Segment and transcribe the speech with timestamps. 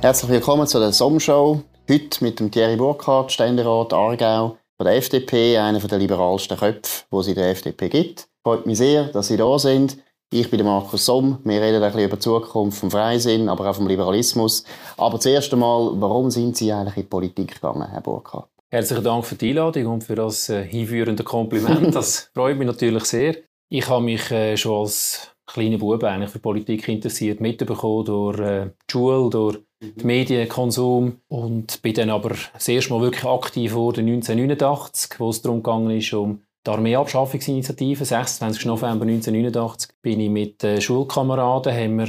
[0.00, 1.60] Herzlich willkommen zu der Sommershow.
[1.90, 7.16] Heute mit dem Thierry Burkhardt, Ständerat Aargau von der FDP, einer der liberalsten Köpfe, die
[7.16, 8.28] es in der FDP gibt.
[8.44, 9.98] Freut mich sehr, dass Sie da sind.
[10.30, 11.40] Ich bin Markus Somm.
[11.42, 14.62] Wir reden ein bisschen über die Zukunft vom Freisinn, aber auch vom Liberalismus.
[14.96, 18.48] Aber zuerst einmal, warum sind Sie eigentlich in die Politik gegangen, Herr Burkhardt?
[18.70, 21.92] Herzlichen Dank für die Einladung und für das äh, hinführende Kompliment.
[21.94, 23.34] Das freut mich natürlich sehr.
[23.68, 28.66] Ich habe mich äh, schon als kleiner Bub eigentlich für Politik interessiert, mitbekommen durch äh,
[28.66, 34.06] die Schule, durch den Medienkonsum und bin dann aber das erste Mal wirklich aktiv geworden
[34.06, 38.04] 1989, wo es darum ist, um die Armeeabschaffungsinitiative.
[38.04, 38.66] 26.
[38.66, 42.08] November 1989 bin ich mit äh, Schulkameraden, haben wir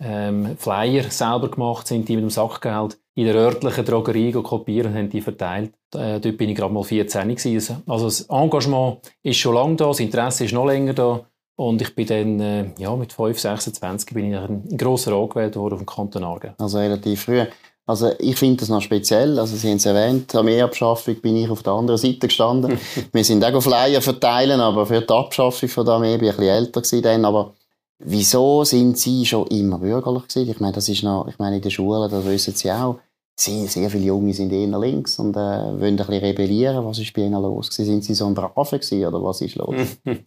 [0.00, 4.98] ähm, Flyer selber gemacht, sind die mit dem Sackgeld in der örtlichen Drogerie kopieren und
[4.98, 5.72] haben die verteilt.
[5.94, 7.82] Äh, dort bin ich gerade mal 14 gewesen.
[7.86, 11.26] Also das Engagement ist schon lange da, das Interesse ist noch länger da.
[11.58, 15.56] Und ich bin dann, äh, ja, mit 5, 26 bin ich in grosser Rat gewählt
[15.56, 16.50] worden auf dem Kanton Aargau.
[16.56, 17.44] Also relativ früh.
[17.84, 19.36] Also ich finde das noch speziell.
[19.40, 22.78] Also Sie haben es erwähnt, Armeeabschaffung bin ich auf der anderen Seite gestanden.
[23.12, 26.38] Wir sind auch Flyer verteilen, aber für die Abschaffung von der Armee bin ich ein
[26.38, 27.24] bisschen älter gewesen dann.
[27.24, 27.54] Aber
[27.98, 30.50] wieso sind Sie schon immer bürgerlich gewesen?
[30.50, 33.00] Ich meine, das ist noch, ich meine, in der Schule, das wissen Sie auch,
[33.34, 36.84] sehr, sehr viele Junge sind eher links und äh, wollen ein bisschen rebellieren.
[36.84, 37.68] Was ist bei Ihnen los?
[37.72, 39.74] Sind Sie so ein Brave gewesen, oder was ist los?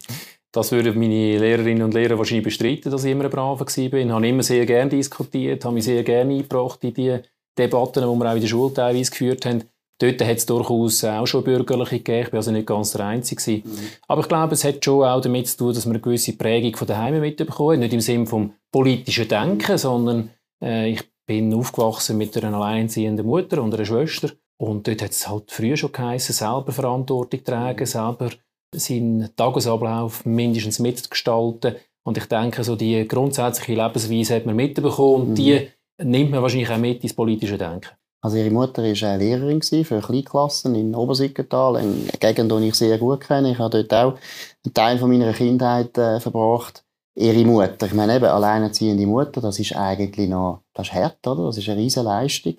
[0.52, 3.78] Das würden meine Lehrerinnen und Lehrer wahrscheinlich bestreiten, dass ich immer ein Braver war.
[3.78, 7.18] Ich habe immer sehr gerne diskutiert, habe mich sehr gerne eingebracht in die
[7.58, 9.64] Debatten, die wir auch in der Schule teilweise geführt haben.
[9.98, 12.26] Dort hat es durchaus auch schon Bürgerliche gegeben.
[12.26, 13.62] Ich war also nicht ganz der Einzige.
[13.64, 13.78] Mhm.
[14.08, 16.76] Aber ich glaube, es hat schon auch damit zu tun, dass man eine gewisse Prägung
[16.76, 20.30] von daheim mitbekommen Nicht im Sinne vom politischen Denken, sondern
[20.62, 24.30] äh, ich bin aufgewachsen mit einer alleinerziehenden Mutter und einer Schwester.
[24.58, 28.30] Und dort hat es halt früher schon geheißen, selber Verantwortung tragen, selber
[28.74, 31.76] seinen Tagesablauf mindestens mitgestalten.
[32.04, 35.34] Und ich denke, so die grundsätzliche Lebensweise hat man mitbekommen und mhm.
[35.34, 35.68] die
[36.02, 37.90] nimmt man wahrscheinlich auch mit ins politische Denken.
[38.24, 43.20] Also ihre Mutter war Lehrerin für Kleinklassen in Obersickertal, eine Gegend, die ich sehr gut
[43.20, 43.50] kenne.
[43.50, 44.18] Ich habe dort auch
[44.64, 46.84] einen Teil von meiner Kindheit äh, verbracht.
[47.16, 51.46] Ihre Mutter, ich meine eben, alleinerziehende Mutter, das ist eigentlich noch, das ist hart, oder?
[51.46, 52.54] Das ist eine riesige Leistung.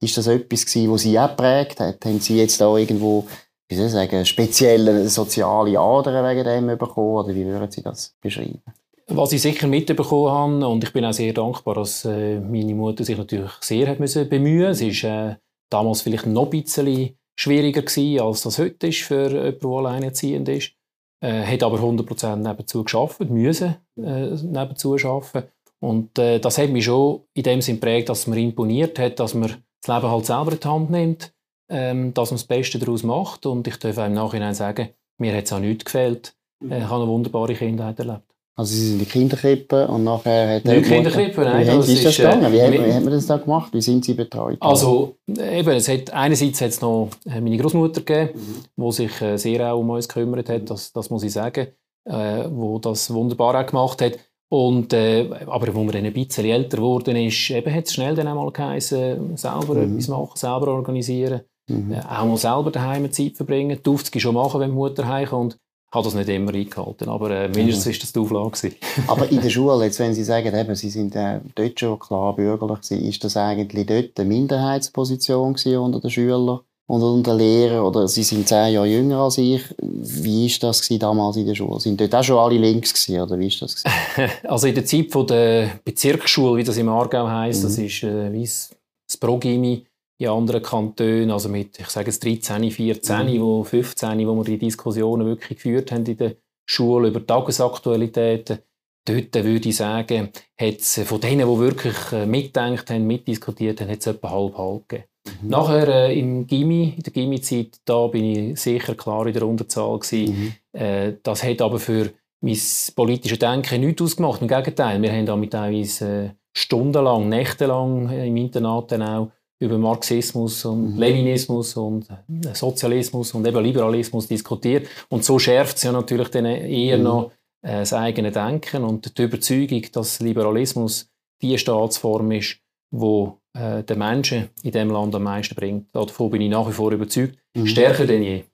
[0.00, 2.04] Ist das etwas gewesen, was Sie auch geprägt hat?
[2.04, 3.26] Haben Sie jetzt da irgendwo
[3.68, 7.24] wie soll ich sagen, spezielle soziale Adern wegen dem bekommen?
[7.24, 8.62] Oder wie würden Sie das beschreiben?
[9.08, 13.04] Was ich sicher mitbekommen habe, und ich bin auch sehr dankbar, dass äh, meine Mutter
[13.04, 14.88] sich natürlich sehr hat müssen bemühen musste.
[14.88, 15.36] Es war äh,
[15.70, 20.48] damals vielleicht noch ein bisschen schwieriger gewesen, als das heute ist für jemanden, der alleinerziehend
[20.48, 20.72] ist.
[21.20, 25.48] Äh, hat aber 100% nebenzu geschafft, müssen äh, nebenzu arbeiten.
[25.80, 29.34] Und äh, das hat mich schon in dem Sinn prägt, dass mir imponiert hat, dass
[29.34, 31.32] man das Leben halt selber in die Hand nimmt
[31.68, 33.46] ähm, dass man das Beste daraus macht.
[33.46, 36.34] Und ich darf im Nachhinein sagen, mir hat es auch nichts gefehlt.
[36.60, 36.72] Mhm.
[36.72, 38.22] Ich habe eine wunderbare Kindheit erlebt.
[38.58, 41.64] Also Sie sind in der Kinderkrippe und nachher hat Nicht Kinderkrippe, nein.
[41.64, 42.52] Wie, das ist das gegangen?
[42.52, 43.72] Wie, wie hat man das da gemacht?
[43.72, 44.56] Wie sind Sie betreut?
[44.58, 48.40] Also eben, es hat, einerseits hat es noch äh, meine Großmutter gegeben,
[48.76, 48.82] mhm.
[48.84, 51.68] die sich äh, sehr auch um uns gekümmert hat, das, das muss ich sagen,
[52.04, 54.18] äh, wo das wunderbar auch gemacht hat.
[54.50, 58.16] Und, äh, aber wo man dann ein bisschen älter geworden ist, eben hat es schnell
[58.16, 59.92] dann einmal geheißen, selber mhm.
[59.92, 61.42] etwas machen, selber organisieren.
[61.68, 61.92] Mhm.
[61.92, 63.78] Äh, auch mal selber daheim Zeit verbringen.
[63.84, 65.56] Die Aufzüge schon machen, wenn die Mutter heimkommt.
[65.90, 68.00] Ich habe das nicht immer eingehalten, aber äh, mindestens mhm.
[68.00, 68.72] das die Auflage.
[69.06, 72.36] aber in der Schule, jetzt, wenn Sie sagen, eben, Sie sind äh, dort schon klar
[72.36, 77.86] bürgerlich gewesen, ist das eigentlich dort eine Minderheitsposition unter den Schülern und unter den Lehrern?
[77.86, 79.62] Oder Sie sind zehn Jahre jünger als ich.
[79.80, 81.80] Wie war das damals in der Schule?
[81.80, 83.82] Sind dort auch schon alle links gewesen, oder wie ist das
[84.44, 87.66] Also in der Zeit von der Bezirksschule, wie das im Aargau heisst, mhm.
[87.66, 89.86] das ist äh, wie das Progimi,
[90.18, 93.40] in anderen Kantonen, also mit, ich sage es 13, 14, mhm.
[93.40, 96.34] wo 15, wo wir die Diskussionen wirklich geführt haben in der
[96.66, 98.58] Schule über Tagesaktualitäten,
[99.04, 100.30] dort würde ich sagen,
[100.60, 104.58] hat es von denen, die wirklich äh, mitgedacht haben, mitdiskutiert haben, hat es etwa halb
[104.58, 105.08] halb gegeben.
[105.42, 105.48] Mhm.
[105.48, 109.98] Nachher äh, im Gimmi, in der Gimmi-Zeit, da bin ich sicher klar in der Unterzahl
[109.98, 110.54] gewesen.
[110.72, 110.80] Mhm.
[110.80, 112.58] Äh, das hat aber für mein
[112.94, 114.42] politisches Denken nichts ausgemacht.
[114.42, 119.78] Im Gegenteil, wir haben damit teilweise äh, stundenlang, nächtelang äh, im Internat dann auch über
[119.78, 120.98] Marxismus und mhm.
[120.98, 122.06] Leninismus und
[122.52, 124.86] Sozialismus und eben Liberalismus diskutiert.
[125.08, 127.04] Und so schärft es ja natürlich dann eher mhm.
[127.04, 127.32] noch
[127.62, 131.10] äh, das eigene Denken und die Überzeugung, dass Liberalismus
[131.42, 132.58] die Staatsform ist,
[132.90, 135.94] wo äh, den Menschen in diesem Land am meisten bringt.
[135.94, 137.36] Davon bin ich nach wie vor überzeugt.
[137.54, 137.66] Mhm.
[137.66, 138.44] Stärker denn je.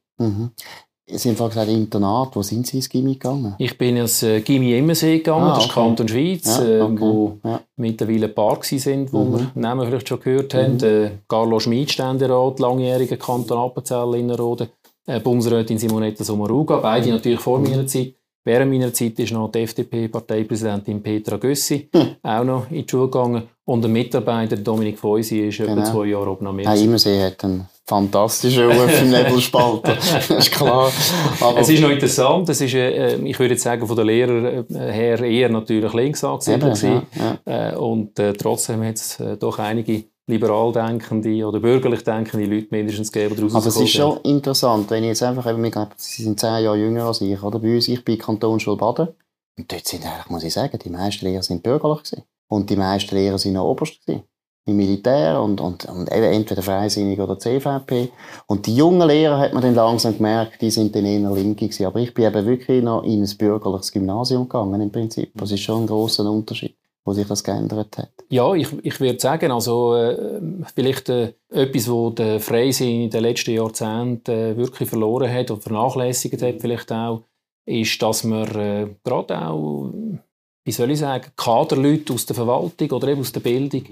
[1.11, 1.19] Mhm.
[1.19, 2.37] Sie haben vorhin gesagt, Internat.
[2.37, 3.55] Wo sind Sie ins Gimmi gegangen?
[3.59, 7.01] Ich bin ins äh, Gimmi Immersee gegangen, ah, das ist Kanton Schweiz, ja, äh, okay.
[7.01, 7.61] wo ja.
[7.77, 9.33] mittlerweile ein paar sind, wo mhm.
[9.33, 10.77] wir Namen vielleicht schon gehört haben.
[10.77, 10.85] Mhm.
[10.85, 14.69] Äh, Carlo Schmid, Ständerat, langjähriger Kanton Appenzell Innerrhoden,
[15.07, 18.15] äh, Bundesrätin Simonetta Sommaruga, beide natürlich vor meiner Zeit.
[18.47, 22.17] Während meiner Zeit ist noch die FDP-Parteipräsidentin Petra Gössi hm.
[22.23, 23.45] auch noch in die Schule gegangen.
[23.65, 25.73] Und der Mitarbeiter Dominik Feusi ist genau.
[25.73, 26.75] etwa zwei Jahre oben am Meer.
[26.75, 29.95] immer sie hat einen fantastischen Ruf im Nebelspalter.
[29.95, 30.91] das ist klar.
[31.41, 32.49] Aber es ist noch interessant.
[32.49, 36.25] Das ist, äh, ich würde jetzt sagen, von der Lehrer äh, her eher natürlich links
[36.25, 36.83] angesiedelt.
[36.83, 37.03] Ja,
[37.47, 37.73] ja.
[37.73, 42.69] Äh, und äh, trotzdem hat es äh, doch einige liberal denkende oder bürgerlich denkende Leute
[42.71, 45.91] mindestens geben, die Aber es ist schon interessant, wenn ich jetzt einfach, eben, ich glaube,
[45.97, 47.59] sie sind zehn Jahre jünger als ich, oder?
[47.59, 49.09] Bei uns, ich bin Kantonsschule Baden.
[49.57, 52.25] Und dort sind eigentlich, muss ich sagen, die meisten Lehrer sind bürgerlich gewesen.
[52.49, 54.25] Und die meisten Lehrer sind noch oberst gewesen.
[54.67, 58.11] Im Militär und, und, und entweder Freisinnig oder CVP.
[58.47, 61.85] Und die jungen Lehrer hat man dann langsam gemerkt, die sind dann eher linke gewesen.
[61.87, 65.33] Aber ich bin eben wirklich noch in ein bürgerliches Gymnasium gegangen, im Prinzip.
[65.35, 66.75] Das ist schon ein grosser Unterschied
[67.05, 68.11] wo sich das geändert hat?
[68.31, 70.41] Ja, ich, ich würde sagen, also äh,
[70.75, 75.63] vielleicht äh, etwas, wo der Freisinn in den letzten Jahrzehnten äh, wirklich verloren hat und
[75.63, 77.23] vernachlässigt hat vielleicht auch,
[77.67, 79.93] ist, dass man äh, gerade auch,
[80.65, 83.85] wie soll ich sagen, Kaderleute aus der Verwaltung oder eben aus der Bildung,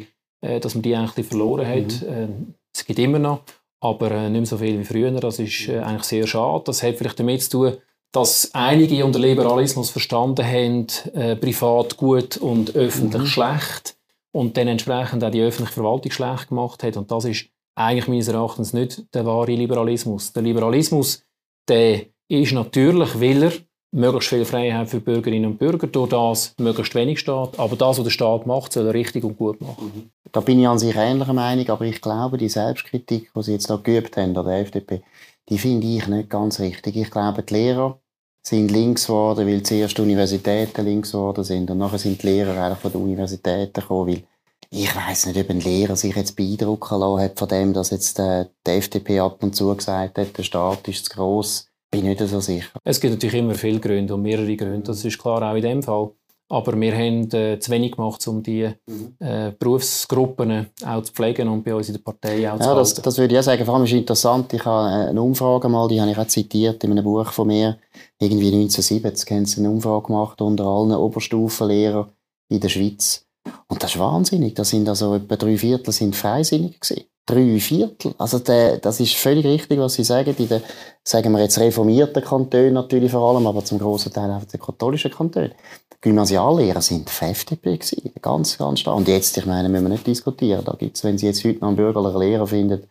[0.42, 2.02] äh, dass man die eigentlich verloren hat.
[2.02, 2.08] Mhm.
[2.08, 2.28] Äh,
[2.74, 3.40] es gibt immer noch,
[3.80, 5.10] aber äh, nicht mehr so viel wie früher.
[5.12, 6.64] Das ist äh, eigentlich sehr schade.
[6.66, 7.76] Das hat vielleicht damit zu tun,
[8.12, 13.26] dass einige unter Liberalismus verstanden haben, äh, privat gut und öffentlich mhm.
[13.26, 13.96] schlecht
[14.32, 16.96] und dann entsprechend auch die öffentliche Verwaltung schlecht gemacht hat.
[16.96, 20.32] Und das ist eigentlich meines Erachtens nicht der wahre Liberalismus.
[20.32, 21.24] Der Liberalismus,
[21.68, 23.52] der ist natürlich, weil er
[23.92, 28.04] möglichst viel Freiheit für Bürgerinnen und Bürger, durch das möglichst wenig Staat, aber das, was
[28.04, 30.10] der Staat macht, soll er richtig und gut machen.
[30.32, 33.68] Da bin ich an sich ähnlicher Meinung, aber ich glaube, die Selbstkritik, die Sie jetzt
[33.68, 35.02] da geübt haben an der FDP,
[35.48, 36.96] die finde ich nicht ganz richtig.
[36.96, 38.00] Ich glaube, die Lehrer
[38.42, 42.60] sind links geworden, weil zuerst die Universitäten links geworden sind und nachher sind die Lehrer
[42.60, 44.24] eigentlich von den Universitäten gekommen, weil
[44.70, 48.18] ich weiß nicht, ob ein Lehrer sich jetzt beeindrucken lassen hat von dem, dass jetzt
[48.18, 51.68] äh, die FDP ab und zu gesagt hat, der Staat ist zu gross.
[51.92, 52.70] Bin nicht so sicher.
[52.84, 54.80] Es gibt natürlich immer viele Gründe und mehrere Gründe.
[54.80, 56.10] Das ist klar auch in dem Fall.
[56.48, 59.14] Aber wir haben äh, zu wenig gemacht, um diese mhm.
[59.20, 62.78] äh, Berufsgruppen auch zu pflegen und bei uns in der Partei auch ja, zu halten.
[62.78, 63.64] Das, das würde ich auch sagen.
[63.64, 66.82] Vor allem ist interessant, ich habe äh, eine Umfrage mal, die habe ich auch zitiert
[66.82, 67.78] in einem Buch von mir,
[68.18, 72.10] irgendwie 1970 haben sie eine Umfrage gemacht unter allen Oberstufenlehrern
[72.48, 73.26] in der Schweiz.
[73.68, 74.54] Und das ist wahnsinnig.
[74.54, 78.14] Da sind also etwa drei Viertel sind freisinnig gewesen drei Viertel.
[78.19, 80.34] Also der, das ist völlig richtig, was Sie sagen.
[80.36, 80.62] In den,
[81.04, 85.10] sagen wir jetzt reformierten Kantonen natürlich vor allem, aber zum grossen Teil auch den katholischen
[85.10, 85.52] Kantonen.
[86.00, 88.12] Gymnasiallehrer sind die FDP gewesen.
[88.20, 88.96] Ganz, ganz stark.
[88.96, 90.64] Und jetzt, ich meine, müssen wir nicht diskutieren.
[90.64, 92.82] Da gibt's, wenn Sie jetzt heute noch einen bürgerlichen Lehrer finden,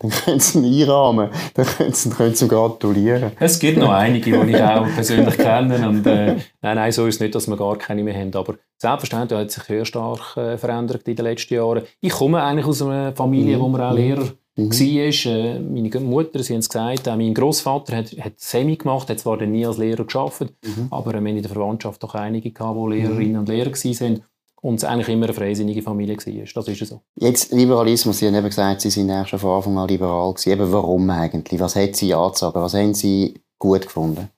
[0.00, 3.32] dann können Sie ihn einrahmen, dann können Sie, können Sie ihm gratulieren.
[3.38, 5.86] Es gibt noch einige, die ich auch persönlich kenne.
[5.86, 8.34] Und, äh, nein, nein, so ist es nicht, dass wir gar keine mehr haben.
[8.34, 11.82] Aber selbstverständlich hat sich sehr stark äh, verändert in den letzten Jahren.
[12.00, 13.60] Ich komme eigentlich aus einer Familie, mhm.
[13.60, 14.24] wo man auch Lehrer
[14.56, 14.70] mhm.
[14.70, 15.32] war.
[15.32, 19.20] Äh, meine Mutter, Sie haben es gesagt, auch mein Großvater hat, hat Semi gemacht, hat
[19.20, 20.88] zwar dann nie als Lehrer geschafft, mhm.
[20.90, 24.22] aber wir haben in der Verwandtschaft doch einige gehabt, die Lehrerinnen und Lehrer waren
[24.62, 26.44] und es eigentlich immer eine freisinnige Familie war.
[26.54, 27.00] Das ist so.
[27.16, 30.50] Jetzt Liberalismus, Sie haben eben gesagt, Sie sind schon von Anfang an liberal gewesen.
[30.50, 31.60] Eben warum eigentlich?
[31.60, 32.60] Was hat Sie angezogen?
[32.60, 34.28] Was haben Sie gut gefunden?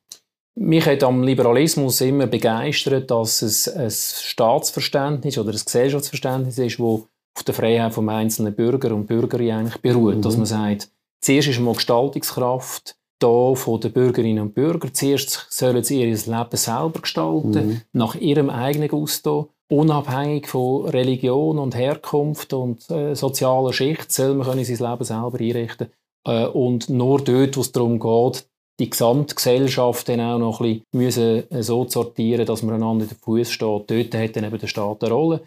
[0.54, 7.00] Mich hat am Liberalismus immer begeistert, dass es ein Staatsverständnis oder ein Gesellschaftsverständnis ist, das
[7.34, 10.16] auf der Freiheit des einzelnen Bürger und Bürgerinnen eigentlich beruht.
[10.16, 10.22] Mhm.
[10.22, 10.90] Dass man sagt,
[11.20, 14.92] zuerst ist mal Gestaltungskraft da von den Bürgerinnen und Bürgern.
[14.92, 17.80] Zuerst sollen sie ihr Leben selber gestalten, mhm.
[17.92, 24.46] nach ihrem eigenen Gusto unabhängig von Religion und Herkunft und äh, sozialer Schicht soll man
[24.46, 25.88] können sein Leben selber einrichten
[26.26, 28.46] äh, und nur dort, wo es darum geht,
[28.78, 33.10] die Gesamtgesellschaft dann auch noch ein bisschen müssen, äh, so sortieren, dass man einander in
[33.10, 33.90] den Fuß steht.
[33.90, 35.42] Dort hat dann eben der Staat eine Rolle.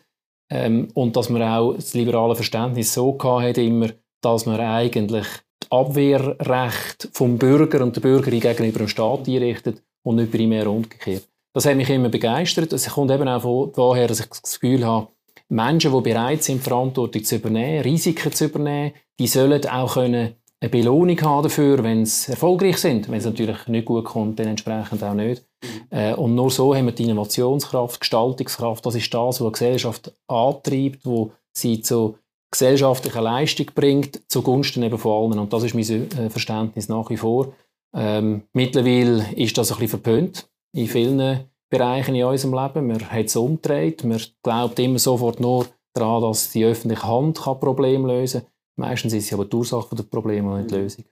[0.51, 3.89] Ähm, und dass man auch das liberale Verständnis so hat immer,
[4.21, 5.27] dass man eigentlich
[5.59, 11.27] das Abwehrrecht vom Bürger und der Bürgerin gegenüber dem Staat einrichtet und nicht primär umgekehrt.
[11.55, 12.73] Das hat mich immer begeistert.
[12.73, 15.07] Es kommt eben auch daher, dass ich das Gefühl habe,
[15.47, 20.69] Menschen, die bereit sind, Verantwortung zu übernehmen, Risiken zu übernehmen, die sollen auch können eine
[20.69, 23.07] Belohnung haben dafür, wenn sie erfolgreich sind.
[23.07, 25.45] Wenn es natürlich nicht gut kommt, dann entsprechend auch nicht.
[25.91, 26.13] Mhm.
[26.15, 28.85] und nur so haben wir die Innovationskraft, Gestaltungskraft.
[28.85, 32.17] Das ist das, was eine Gesellschaft antreibt, wo sie zu
[32.51, 35.39] gesellschaftlicher Leistung bringt, zugunsten eben von allen.
[35.39, 37.53] Und das ist mein äh, Verständnis nach wie vor.
[37.95, 42.87] Ähm, mittlerweile ist das ein bisschen verpönt in vielen Bereichen in unserem Leben.
[42.87, 44.03] Man hat es umgedreht.
[44.03, 48.49] Man glaubt immer sofort nur daran, dass die öffentliche Hand Probleme lösen kann.
[48.77, 51.05] Meistens ist es aber die Ursache der Probleme und nicht die Lösung.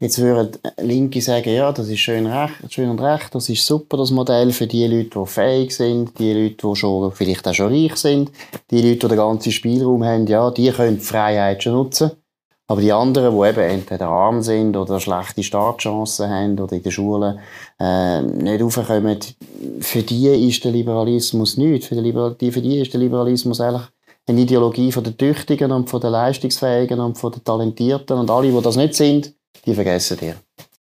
[0.00, 3.96] Jetzt würden Linke sagen, ja, das ist schön, recht, schön und recht, das ist super,
[3.96, 7.72] das Modell für die Leute, die fähig sind, die Leute, die schon, vielleicht auch schon
[7.72, 8.30] reich sind,
[8.70, 12.12] die Leute, die den ganzen Spielraum haben, ja, die können die Freiheit schon nutzen.
[12.70, 16.92] Aber die anderen, die eben entweder arm sind oder schlechte Startchancen haben oder in den
[16.92, 17.38] Schulen
[17.80, 19.18] äh, nicht raufkommen,
[19.80, 21.86] für die ist der Liberalismus nichts.
[21.86, 23.88] Für die, für die ist der Liberalismus eigentlich
[24.26, 28.52] eine Ideologie von den Tüchtigen und von den Leistungsfähigen und von den Talentierten und alle,
[28.52, 29.32] die das nicht sind,
[29.64, 30.34] die vergessen dir.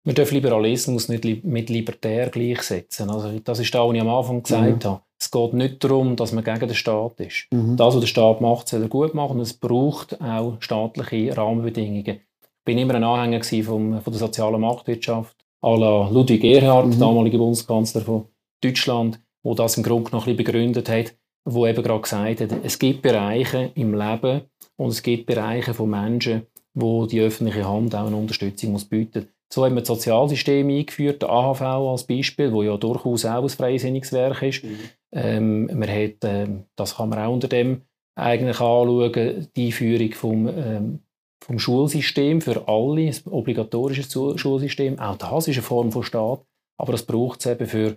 [0.04, 3.08] Man darf Liberalismus nicht mit libertär gleichsetzen.
[3.08, 4.88] Also das ist das, was ich am Anfang gesagt mhm.
[4.88, 5.00] habe.
[5.22, 7.46] Es geht nicht darum, dass man gegen den Staat ist.
[7.52, 7.76] Mhm.
[7.76, 9.36] Das, was der Staat macht, soll er gut machen.
[9.36, 12.04] Und es braucht auch staatliche Rahmenbedingungen.
[12.04, 16.98] Ich bin immer ein Anhänger vom, von der sozialen Marktwirtschaft, à la Ludwig Erhard, mhm.
[16.98, 18.24] damaliger Bundeskanzler von
[18.64, 21.14] Deutschland, wo das im Grunde noch ein bisschen begründet hat,
[21.44, 24.40] wo eben gerade gesagt hat, es gibt Bereiche im Leben
[24.76, 29.28] und es gibt Bereiche von Menschen, wo die öffentliche Hand auch eine Unterstützung muss bieten
[29.52, 33.48] so haben wir das Sozialsystem eingeführt, der AHV als Beispiel, wo ja durchaus auch ein
[33.50, 34.64] freisinniges Werk ist.
[34.64, 34.78] Mhm.
[35.14, 37.82] Ähm, man hat, ähm, das kann man auch unter dem
[38.14, 41.00] eigentlich anschauen, die Einführung vom, ähm,
[41.42, 44.98] vom Schulsystem für alle, ein obligatorisches Schulsystem.
[44.98, 46.44] Auch das ist eine Form von Staat,
[46.78, 47.96] aber das braucht es eben für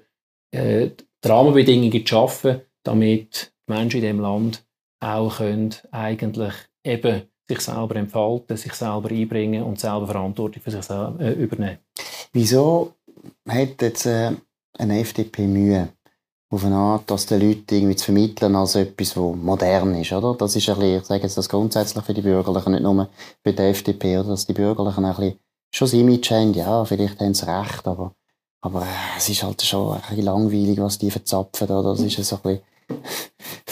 [0.52, 0.90] äh,
[1.24, 4.66] die Rahmenbedingungen zu schaffen, damit die Menschen in diesem Land
[5.00, 6.54] auch können eigentlich
[6.84, 11.78] eben sich selber entfalten, sich selber einbringen und selber Verantwortung für sich selber, äh, übernehmen.
[12.34, 12.94] Wieso
[13.48, 14.32] hat jetzt äh,
[14.78, 15.90] eine FDP Mühe,
[16.50, 20.36] auf eine Art, das den Leuten irgendwie zu vermitteln als etwas, was modern ist, oder?
[20.36, 23.10] Das ist ein bisschen, ich sage jetzt das grundsätzlich für die Bürgerlichen, nicht nur
[23.44, 24.30] für die FDP, oder?
[24.30, 25.40] Dass die Bürgerlichen ein bisschen
[25.74, 28.14] schon das Image haben, ja, vielleicht haben sie recht, aber,
[28.62, 31.90] aber äh, es ist halt schon ein bisschen langweilig, was die verzapfen, oder?
[31.90, 32.64] Das ist so ein bisschen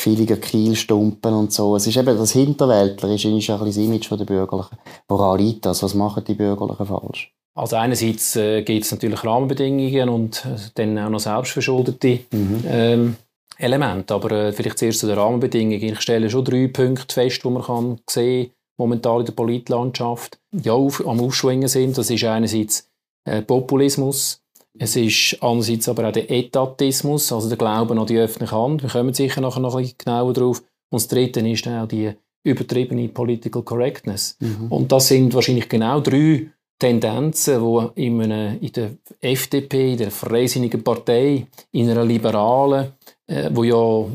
[0.03, 1.75] viele Kielstumpen und so.
[1.75, 4.77] Es ist eben das Hinterwäldlerische, ist ein bisschen das Image der Bürgerlichen.
[5.07, 5.81] Woran liegt das?
[5.83, 7.33] Was machen die Bürgerlichen falsch?
[7.55, 12.63] Also einerseits äh, gibt es natürlich Rahmenbedingungen und äh, dann auch noch selbstverschuldete mhm.
[12.67, 13.15] ähm,
[13.57, 14.13] Elemente.
[14.13, 15.93] Aber äh, vielleicht zuerst zu den Rahmenbedingungen.
[15.93, 20.73] Ich stelle schon drei Punkte fest, die man kann sehen momentan in der Politlandschaft ja,
[20.73, 21.97] auf, am Aufschwingen sind.
[21.97, 22.89] Das ist einerseits
[23.25, 24.42] äh, Populismus,
[24.79, 28.81] es ist andererseits aber auch der Etatismus, also der Glauben an die öffentliche Hand.
[28.81, 30.63] Wir kommen sicher nachher noch ein bisschen genauer drauf.
[30.89, 32.11] Und das Dritte ist auch die
[32.43, 34.37] übertriebene Political Correctness.
[34.39, 34.71] Mhm.
[34.71, 36.47] Und das sind wahrscheinlich genau drei
[36.79, 42.93] Tendenzen, die in, einer, in der FDP, in der Freisinnigen Partei, in einer liberalen,
[43.27, 44.05] äh, wo ja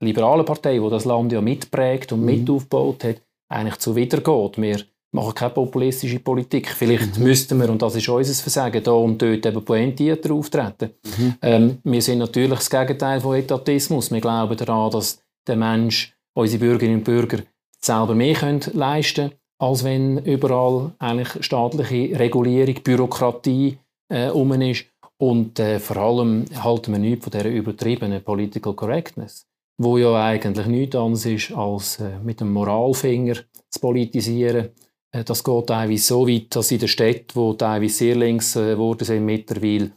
[0.00, 2.26] liberale Partei, wo das Land ja mitprägt und mhm.
[2.26, 4.58] mit aufgebaut hat, eigentlich zuwidergeht.
[4.58, 4.80] Wir
[5.12, 6.68] machen keine populistische Politik.
[6.68, 7.24] Vielleicht mhm.
[7.24, 10.90] müssten wir, und das ist unser Versagen, da und dort eben pointierter auftreten.
[11.04, 11.34] Mhm.
[11.42, 14.10] Ähm, wir sind natürlich das Gegenteil von Etatismus.
[14.10, 17.38] Wir glauben daran, dass der Mensch, unsere Bürgerinnen und Bürger,
[17.80, 23.78] selber mehr können leisten können, als wenn überall eigentlich staatliche Regulierung, Bürokratie
[24.12, 24.84] äh, um ist.
[25.20, 29.46] Und äh, vor allem halten wir nichts von dieser übertriebenen Political Correctness,
[29.76, 33.34] wo ja eigentlich nichts anderes ist, als äh, mit dem Moralfinger
[33.68, 34.68] zu politisieren
[35.12, 39.04] das geht teilweise so weit, dass in den Städten, wo teilweise sehr links äh, geworden
[39.04, 39.92] sind mittlerweile,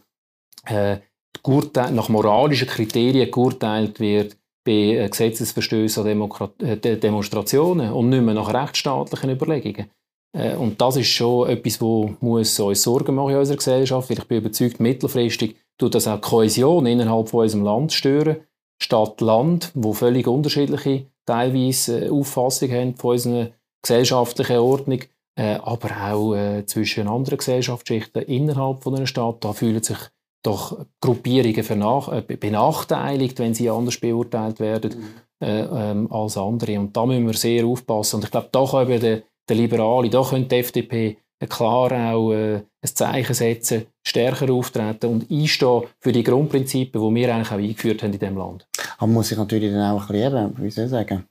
[0.66, 0.98] äh,
[1.44, 8.52] nach moralischen Kriterien geurteilt wird bei äh, Gesetzesverstößen an äh, Demonstrationen und nicht mehr nach
[8.52, 9.90] rechtsstaatlichen Überlegungen.
[10.36, 14.10] Äh, und das ist schon etwas, wo muss uns Sorgen machen in unserer Gesellschaft.
[14.10, 18.36] Ich bin überzeugt, mittelfristig tut das auch die Kohäsion innerhalb von unserem Land stören.
[18.80, 25.00] Stadt-Land, wo völlig unterschiedliche teilweise Auffassungen haben von unseren gesellschaftlichen Ordnung,
[25.36, 29.44] äh, aber auch äh, zwischen anderen Gesellschaftsschichten innerhalb von einer Stadt.
[29.44, 29.98] Da fühlen sich
[30.42, 34.98] doch Gruppierungen äh, benachteiligt, wenn sie anders beurteilt werden
[35.40, 35.46] mhm.
[35.46, 36.78] äh, ähm, als andere.
[36.78, 38.16] Und da müssen wir sehr aufpassen.
[38.16, 41.16] Und ich glaube, da können der, der Liberale, da könnte die FDP
[41.48, 47.34] klar auch äh, ein Zeichen setzen, stärker auftreten und einstehen für die Grundprinzipien, die wir
[47.34, 48.66] eigentlich auch eingeführt haben in diesem Land.
[48.98, 51.24] Aber muss ich natürlich dann auch ein bisschen, wie soll ich sagen,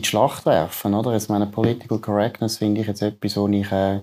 [0.00, 0.94] die Schlacht werfen.
[0.94, 1.12] Oder?
[1.12, 4.00] Jetzt meine Political Correctness finde ich jetzt etwas, wo ich äh,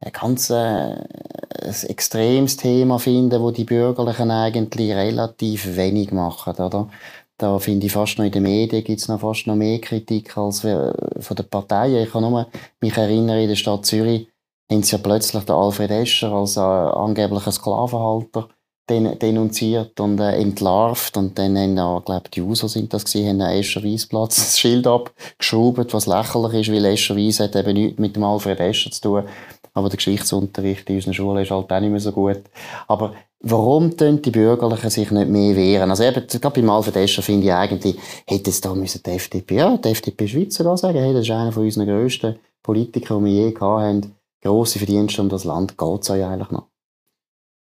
[0.00, 6.54] ein ganz äh, ein extremes Thema finde, wo die Bürgerlichen eigentlich relativ wenig machen.
[6.54, 6.88] Oder?
[7.36, 10.36] Da finde ich fast noch in den Medien gibt es noch fast noch mehr Kritik
[10.36, 12.04] als von den Parteien.
[12.04, 12.46] Ich kann nur
[12.80, 14.28] mich erinnern, in der Stadt Zürich
[14.70, 18.48] haben sie ja plötzlich den Alfred Escher als äh, angeblicher Sklavenhalter
[18.90, 23.40] denunziert und äh, entlarvt und dann haben auch, glaube die User sind das gewesen, haben
[23.40, 28.16] Escher Weisplatz das Schild abgeschraubt, was lächerlich ist, weil Escher Weiss hat eben nichts mit
[28.16, 29.24] dem Alfred Escher zu tun.
[29.72, 32.42] Aber der Geschichtsunterricht in unseren Schulen ist halt auch nicht mehr so gut.
[32.88, 35.90] Aber warum tun die Bürgerlichen sich nicht mehr wehren?
[35.90, 39.56] Also eben, gerade beim Alfred Escher finde ich eigentlich, hätte es da müssen die FDP,
[39.56, 43.24] ja, die FDP Schweiz sogar sagen, hey, das ist einer von unseren grössten Politiker, die
[43.26, 44.16] wir je gehabt haben.
[44.42, 46.69] Grosse Verdienste um das Land geht es eigentlich noch.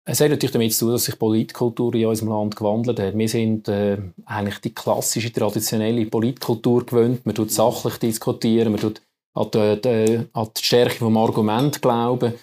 [0.10, 3.18] Es hat natürlich damit zu tun, dass sich Politkultur in unserem Land gewandelt hat.
[3.18, 7.26] Wir sind äh, eigentlich die klassische, traditionelle Politkultur gewöhnt.
[7.26, 9.02] Man tut sachlich diskutieren, man tut
[9.34, 12.34] an die, die, an die Stärke des Argument glauben.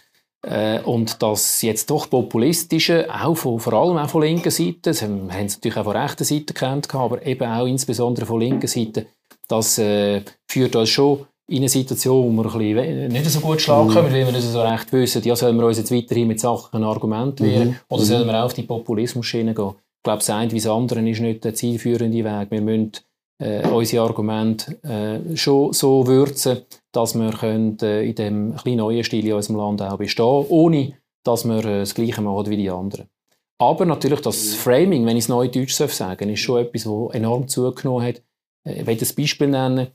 [0.43, 5.01] Äh, und das jetzt doch populistische, auch von, vor allem auch von linker Seite, das
[5.01, 9.07] haben sie natürlich auch von rechter Seite gekannt, aber eben auch insbesondere von linker Seite,
[9.49, 13.61] das äh, führt uns schon in eine Situation, wo wir ein bisschen nicht so gut
[13.61, 14.13] schlagen können, mhm.
[14.13, 16.85] weil wir nicht so recht wissen, ja, sollen wir uns jetzt weiterhin mit Sachen ein
[16.85, 17.77] Argument wehren mhm.
[17.89, 19.75] oder sollen wir auch auf die Populismus-Schiene gehen?
[19.99, 22.51] Ich glaube, das eine wie das andere ist nicht der zielführende Weg.
[22.51, 22.93] Wir müssen
[23.39, 29.05] äh, unsere Argumente äh, schon so würzen, dass wir können, äh, in dem kleinen neuen
[29.05, 32.71] Stil in unserem Land auch bestehen ohne dass wir äh, das Gleiche machen wie die
[32.71, 33.09] anderen.
[33.59, 37.49] Aber natürlich das Framing, wenn ich es neu Deutsch sagen ist schon etwas, das enorm
[37.49, 38.23] zugenommen hat.
[38.65, 39.89] Äh, ich will ein Beispiel nennen.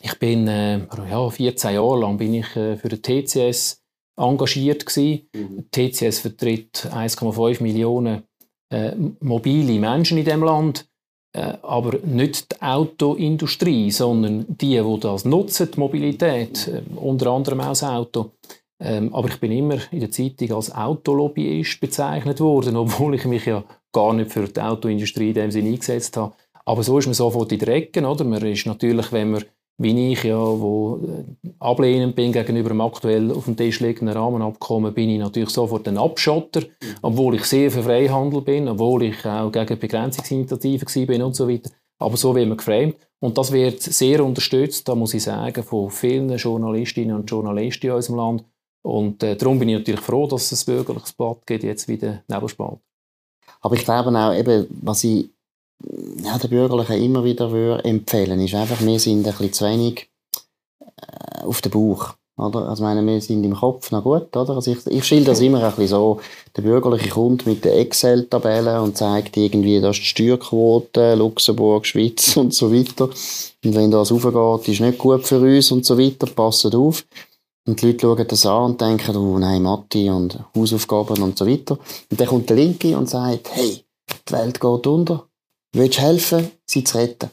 [0.00, 0.80] Ich bin äh,
[1.10, 3.82] ja, 14 Jahre lang bin ich äh, für den TCS
[4.16, 5.28] engagiert gewesen.
[5.34, 5.66] Mhm.
[5.70, 8.24] TCS vertritt 1,5 Millionen
[8.70, 10.86] äh, mobile Menschen in dem Land
[11.34, 17.60] äh, aber nicht die Autoindustrie, sondern die, die das nutzen, die Mobilität, äh, unter anderem
[17.60, 18.32] auch das Auto.
[18.78, 23.46] Ähm, aber ich bin immer in der Zeitung als Autolobbyist bezeichnet worden, obwohl ich mich
[23.46, 26.34] ja gar nicht für die Autoindustrie in dem Sinne eingesetzt habe.
[26.64, 28.24] Aber so ist man sofort in der Ecke, oder?
[28.24, 29.44] Man ist natürlich, wenn man
[29.78, 34.94] wie ich ja, wo äh, ablehnend bin gegenüber dem aktuell auf dem Tisch liegenden Rahmenabkommen,
[34.94, 36.62] bin ich natürlich sofort ein Abschotter,
[37.00, 41.70] obwohl ich sehr für Freihandel bin, obwohl ich auch gegen Begrenzungsinitiativen bin und so weiter.
[41.98, 42.96] Aber so wird man geframed.
[43.20, 47.92] Und das wird sehr unterstützt, da muss ich sagen, von vielen Journalistinnen und Journalisten in
[47.92, 48.44] unserem Land.
[48.84, 52.24] Und äh, darum bin ich natürlich froh, dass es ein bürgerliches Blatt gibt, jetzt wieder
[52.26, 52.80] Nebelspalt.
[53.60, 55.30] Aber ich glaube auch, eben, was ich
[56.22, 60.10] ja, den Bürgerlichen immer wieder würde empfehlen ist einfach, wir sind ein bisschen zu wenig
[60.80, 62.14] äh, auf dem Bauch.
[62.38, 62.68] Oder?
[62.68, 64.34] Also meine, wir sind im Kopf noch gut.
[64.36, 64.54] Oder?
[64.54, 66.20] Also ich, ich schilder das immer ein bisschen so.
[66.56, 72.36] Der Bürgerliche kommt mit den Excel-Tabellen und zeigt irgendwie, das ist die Steuerquote, Luxemburg, Schweiz
[72.36, 73.10] und so weiter.
[73.64, 77.04] Und wenn das aufgeht, ist nicht gut für uns und so weiter, passt auf.
[77.64, 81.46] Und die Leute schauen das an und denken, oh nein, Matti und Hausaufgaben und so
[81.46, 81.78] weiter.
[82.10, 83.84] Und dann kommt der Linke und sagt, hey,
[84.28, 85.28] die Welt geht unter
[85.72, 87.30] willst helfen, sie zu retten.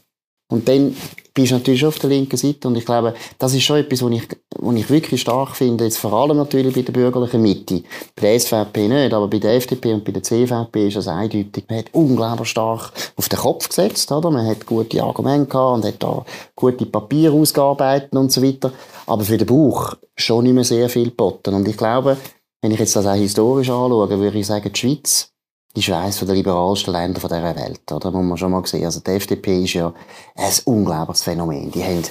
[0.52, 0.96] Und dann
[1.34, 4.12] bist du natürlich auf der linken Seite und ich glaube, das ist schon etwas, was
[4.12, 4.28] ich,
[4.58, 7.84] was ich wirklich stark finde, jetzt vor allem natürlich bei der bürgerlichen Mitte.
[8.16, 11.66] Bei der SVP nicht, aber bei der FDP und bei der CVP ist das eindeutig.
[11.70, 14.32] Man hat unglaublich stark auf den Kopf gesetzt, oder?
[14.32, 18.74] Man hat gute Argumente gehabt und hat da gute Papiere ausgearbeitet und so weiter.
[19.06, 21.54] Aber für den Bauch schon nicht mehr sehr viel geboten.
[21.54, 22.18] Und ich glaube,
[22.62, 25.32] wenn ich jetzt das auch historisch anschaue, würde ich sagen, die Schweiz
[25.76, 28.12] ist eines der liberalsten Länder dieser Welt, oder?
[28.12, 28.86] Muss man schon mal sehen.
[28.86, 29.94] Also die FDP ist ja
[30.36, 31.72] ein unglaubliches Phänomen.
[31.72, 32.04] Die haben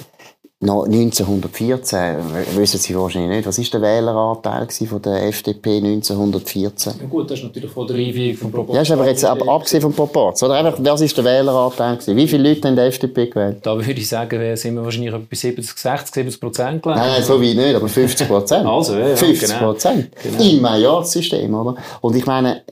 [0.61, 2.17] noch 1914,
[2.57, 6.93] wissen Sie wahrscheinlich nicht, was ist der Wähleranteil von der FDP 1914?
[6.99, 8.75] Ja gut, das ist natürlich von der Einführung von Proporz.
[8.75, 10.55] Ja, ist aber jetzt ab, abgesehen vom Proporz, oder?
[10.55, 12.17] Einfach, was ist der Wähleranteil gewesen?
[12.17, 13.59] Wie viele Leute haben die FDP gewählt?
[13.61, 17.05] Da würde ich sagen, sind wir wahrscheinlich bei 70, 60, 70 Prozent gelandet.
[17.05, 18.65] Nein, nein, so weit nicht, aber 50 Prozent.
[18.67, 20.11] also, ja, 50 Prozent.
[20.21, 20.37] Genau.
[20.37, 20.49] genau.
[20.49, 21.75] Im Majorzsystem, oder?
[22.01, 22.63] Und ich meine,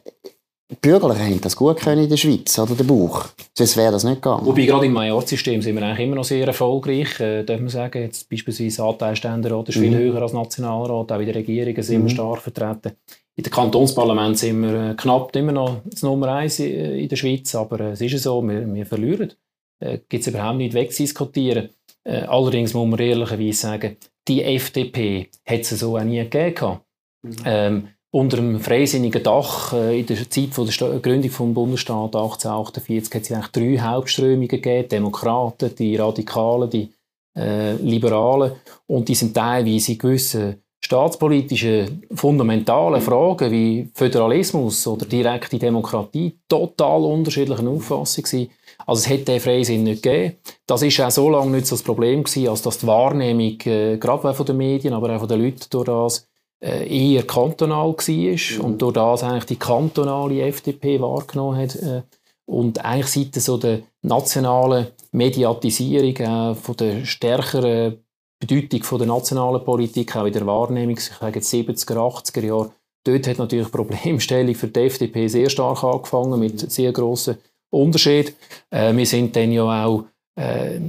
[0.69, 3.25] die Bürgerlichen haben das gut können in der Schweiz, oder der Bauch.
[3.53, 4.45] Sonst wäre das nicht gegangen.
[4.45, 8.01] Wobei gerade im Majorsystem sind wir eigentlich immer noch sehr erfolgreich, äh, darf man sagen.
[8.01, 9.95] Jetzt beispielsweise Anteilständerat ist viel mhm.
[9.95, 12.03] höher als Nationalrat, auch in der Regierung sind mhm.
[12.07, 12.91] wir stark vertreten.
[13.37, 17.55] In der Kantonsparlament sind wir äh, knapp immer noch das Nummer eins in der Schweiz,
[17.55, 19.33] aber äh, es ist so, wir, wir verlieren.
[19.79, 21.69] Äh, Gibt es überhaupt nicht wegzudiskutieren.
[22.03, 26.79] Äh, allerdings muss man ehrlicherweise sagen, die FDP hat es so auch nie gegeben.
[27.21, 27.35] Mhm.
[27.45, 33.21] Ähm, unter einem freisinnigen Dach äh, in der Zeit der Gründung des Bundesstaats 1848 hat
[33.23, 34.89] es eigentlich drei Hauptströmungen gegeben.
[34.89, 36.89] Demokraten, die Radikalen, die
[37.37, 38.53] äh, Liberalen.
[38.87, 47.03] Und die sind teilweise in gewissen staatspolitischen fundamentalen Fragen wie Föderalismus oder direkte Demokratie total
[47.03, 48.51] unterschiedlichen Auffassung gewesen.
[48.85, 50.35] Also es hätte den Freisinn nicht gegeben.
[50.65, 53.97] Das ist auch so lange nicht so das Problem gewesen, als dass die Wahrnehmung, äh,
[53.97, 56.27] gerade von den Medien, aber auch von den Leuten durch das,
[56.61, 58.65] eher kantonal war mhm.
[58.65, 61.75] und durch das eigentlich die kantonale FDP wahrgenommen hat.
[61.75, 62.01] Äh,
[62.49, 67.97] und eigentlich seit so der nationalen Mediatisierung, äh, von der stärkeren
[68.39, 72.71] Bedeutung von der nationalen Politik, auch in der Wahrnehmung, ich sage jetzt 70er, 80er Jahre,
[73.03, 77.37] dort hat natürlich die Problemstellung für die FDP sehr stark angefangen, mit sehr grossen
[77.69, 78.35] Unterschied.
[78.69, 80.05] Äh, wir sind dann ja auch
[80.37, 80.79] äh,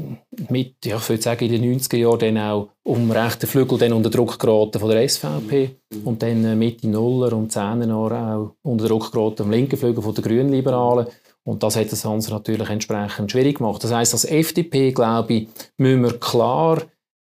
[0.51, 3.95] mit, ja, ich würde sagen, in den 90er Jahren dann auch um rechten Flügel dann
[3.95, 8.55] unter Druck geraten von der SVP und dann äh, Mitte Nuller und 10er Jahre auch
[8.63, 11.07] unter Druck geraten am linken Flügel von der Grünliberalen.
[11.45, 13.83] Und das hat das Ganze natürlich entsprechend schwierig gemacht.
[13.83, 16.83] Das heißt, als FDP, glaube ich, müssen wir klar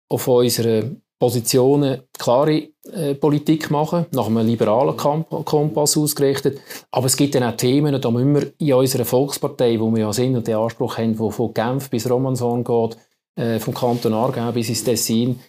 [0.09, 6.61] auf unsere Positionen klare äh, Politik machen, nach einem liberalen Kompass ausgerichtet.
[6.91, 10.13] Aber es gibt dann auch Themen, da müssen wir in unserer Volkspartei, wo wir ja
[10.13, 12.99] Sinn und den Anspruch haben, wo von Genf bis Romanshorn geht,
[13.37, 15.41] äh, vom Kanton Aargau bis ins Tessin,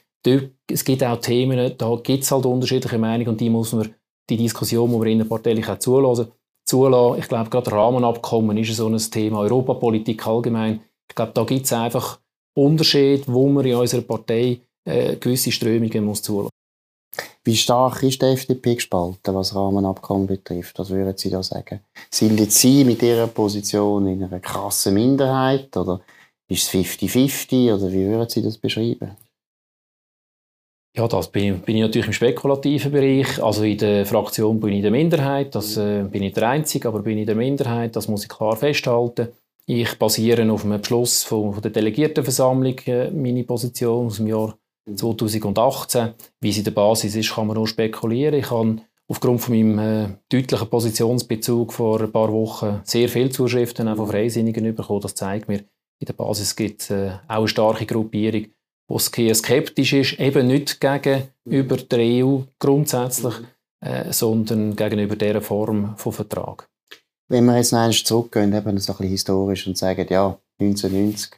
[0.70, 3.94] es gibt auch Themen, da gibt es halt unterschiedliche Meinungen und die muss man,
[4.30, 6.28] die Diskussion muss man innerparteilich auch zulassen.
[6.66, 7.20] zulassen.
[7.20, 10.82] Ich glaube, gerade Rahmenabkommen ist so ein Thema, Europapolitik allgemein.
[11.10, 12.20] Ich glaube, da gibt es einfach
[12.54, 16.52] Unterschiede, wo man in unserer Partei äh, gewisse Strömungen muss zulassen
[17.44, 20.80] Wie stark ist die FDP gespalten, was Rahmenabkommen betrifft?
[20.80, 21.82] Was würden Sie da sagen?
[22.10, 26.02] Sind jetzt Sie mit Ihrer Position in einer krassen Minderheit oder
[26.50, 29.18] ist es 50-50 oder wie würden Sie das beschreiben?
[30.96, 33.44] Ja, das bin, bin, ich natürlich im spekulativen Bereich.
[33.44, 36.88] Also in der Fraktion bin ich in der Minderheit, das äh, bin ich der Einzige,
[36.88, 39.28] aber bin ich in der Minderheit, das muss ich klar festhalten.
[39.68, 44.58] Ich basiere auf einem Beschluss von, von der Delegiertenversammlung, äh, meine Position aus dem Jahr
[44.96, 46.14] 2018.
[46.42, 48.36] Wie sie der Basis ist, kann man nur spekulieren.
[48.36, 53.88] Ich habe aufgrund von meinem äh, deutlichen Positionsbezug vor ein paar Wochen sehr viele Zuschriften
[53.88, 55.02] auch von Freisinnigen bekommen.
[55.02, 55.64] Das zeigt mir,
[56.00, 58.48] in der Basis gibt es äh, auch eine starke Gruppierung,
[58.90, 63.36] die skeptisch ist, eben nicht gegenüber der EU grundsätzlich,
[63.82, 66.70] äh, sondern gegenüber dieser Form von Vertrag.
[67.30, 71.32] Wenn wir jetzt noch zurückgehen, eben so ein bisschen historisch und sagen, ja, 1990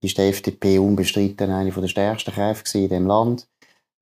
[0.00, 3.46] ist die FDP unbestritten eine der stärksten Kräfte in diesem Land.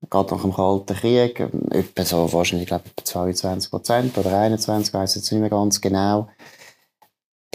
[0.09, 1.39] Gerade nach dem Kalten Krieg,
[1.71, 5.81] etwa so wahrscheinlich, glaube ich, 22 Prozent oder 21, ich weiß jetzt nicht mehr ganz
[5.81, 6.29] genau.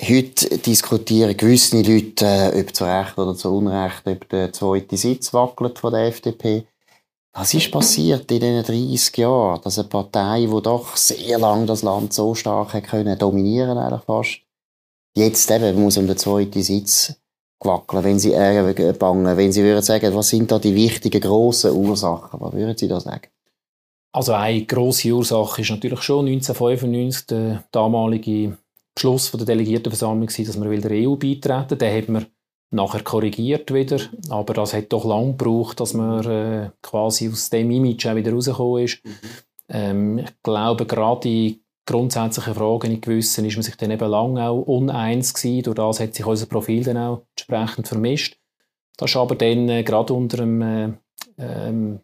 [0.03, 5.33] Heute diskutieren gewisse Leute, äh, ob zu Recht oder zu Unrecht, ob der zweite Sitz
[5.33, 6.67] wackelt von der FDP.
[7.33, 11.83] Was ist passiert in diesen 30 Jahren, dass eine Partei, die doch sehr lange das
[11.83, 14.41] Land so stark können, dominieren eigentlich fast,
[15.17, 17.15] jetzt eben muss um den zweiten Sitz
[17.65, 21.73] wackeln, wenn Sie äh, bangen, wenn Sie würden sagen, was sind da die wichtigen grossen
[21.73, 23.29] Ursachen, was würden Sie da sagen?
[24.13, 28.57] Also eine grosse Ursache ist natürlich schon 1995 der damalige
[28.95, 31.79] Beschluss von der Delegiertenversammlung war, dass wir der EU beitreten.
[31.79, 32.27] Den hat man
[32.71, 33.99] nachher korrigiert wieder,
[34.29, 38.33] aber das hat doch lange gebraucht, dass man äh, quasi aus dem Image auch wieder
[38.33, 39.05] rausgekommen ist.
[39.05, 39.15] Mhm.
[39.69, 44.49] Ähm, ich glaube, gerade in grundsätzlichen Fragen in gewissen ist man sich dann eben lange
[44.49, 45.63] auch uneins gewesen.
[45.63, 48.39] Durch das hat sich unser Profil dann auch entsprechend vermischt.
[48.97, 50.93] Das ist aber dann äh, gerade unter dem äh,
[51.39, 52.01] ähm,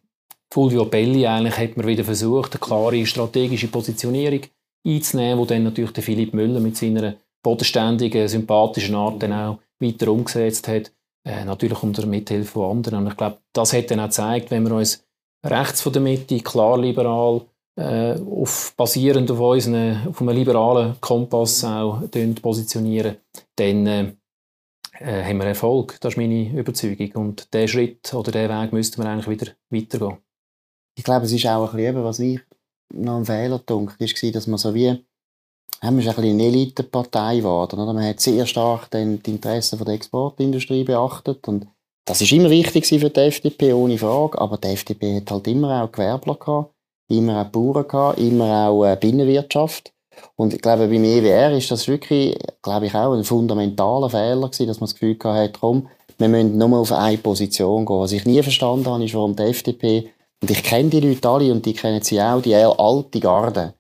[0.53, 4.40] Fulvio Belli eigentlich hat man wieder versucht, eine klare strategische Positionierung
[4.85, 10.11] einzunehmen, wo dann natürlich der Philipp Müller mit seiner bodenständigen, sympathischen Art dann auch weiter
[10.11, 10.93] umgesetzt hat.
[11.25, 13.01] Äh, natürlich unter Mithilfe von anderen.
[13.01, 15.05] Und ich glaube, das hat dann auch gezeigt, wenn wir uns
[15.45, 17.43] rechts von der Mitte, klar liberal,
[17.81, 22.03] äh, auf, basierend auf, unseren, auf einem liberalen Kompass auch
[22.43, 23.16] positionieren,
[23.57, 24.12] dann äh,
[24.99, 25.99] äh, haben wir Erfolg.
[26.01, 27.11] Das ist meine Überzeugung.
[27.12, 30.19] Und diesen Schritt oder diesen Weg müssten wir eigentlich wieder weitergehen.
[30.97, 32.40] Ich glaube, es ist auch ein bisschen, was ich
[32.93, 35.05] noch ein Fehler dunkel war, dass man so wie,
[35.81, 37.93] haben wir ein eine Elitepartei geworden, oder?
[37.95, 41.66] Man hat sehr stark dann die Interessen der Exportindustrie beachtet und
[42.05, 45.83] das ist immer wichtig für die FDP, ohne Frage, aber die FDP hat halt immer
[45.83, 46.75] auch Gewerbler gehabt,
[47.11, 49.92] immer auch Bauern gehabt, immer auch äh, Binnenwirtschaft.
[50.37, 54.66] Und ich glaube, beim EWR ist das wirklich, glaube ich, auch ein fundamentaler Fehler gewesen,
[54.66, 57.99] dass man das Gefühl hatte, komm, wir müssen nur auf eine Position gehen.
[57.99, 60.11] Was ich nie verstanden habe, ist, warum die FDP
[60.42, 63.75] und ich kenne die Leute alle und die kennen sie auch, die alte Garde.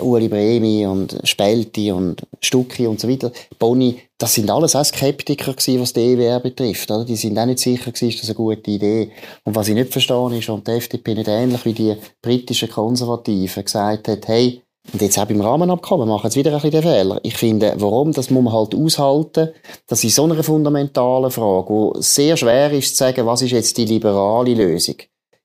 [0.00, 3.32] Uli Bremi und Spelti und Stucki und so weiter.
[3.58, 6.90] Boni, das sind alles auch Skeptiker gewesen, was die EWR betrifft.
[6.90, 7.04] Oder?
[7.04, 9.10] Die sind auch nicht sicher gewesen, ist das eine gute Idee.
[9.44, 13.64] Und was ich nicht verstehe, ist, warum die FDP nicht ähnlich wie die britischen Konservativen
[13.64, 14.62] gesagt hat, hey,
[14.92, 17.20] und jetzt auch beim Rahmenabkommen machen sie wieder ein bisschen den Fehler.
[17.22, 19.50] Ich finde, warum, das muss man halt aushalten,
[19.86, 23.76] dass in so einer fundamentalen Frage, wo sehr schwer ist zu sagen, was ist jetzt
[23.76, 24.96] die liberale Lösung,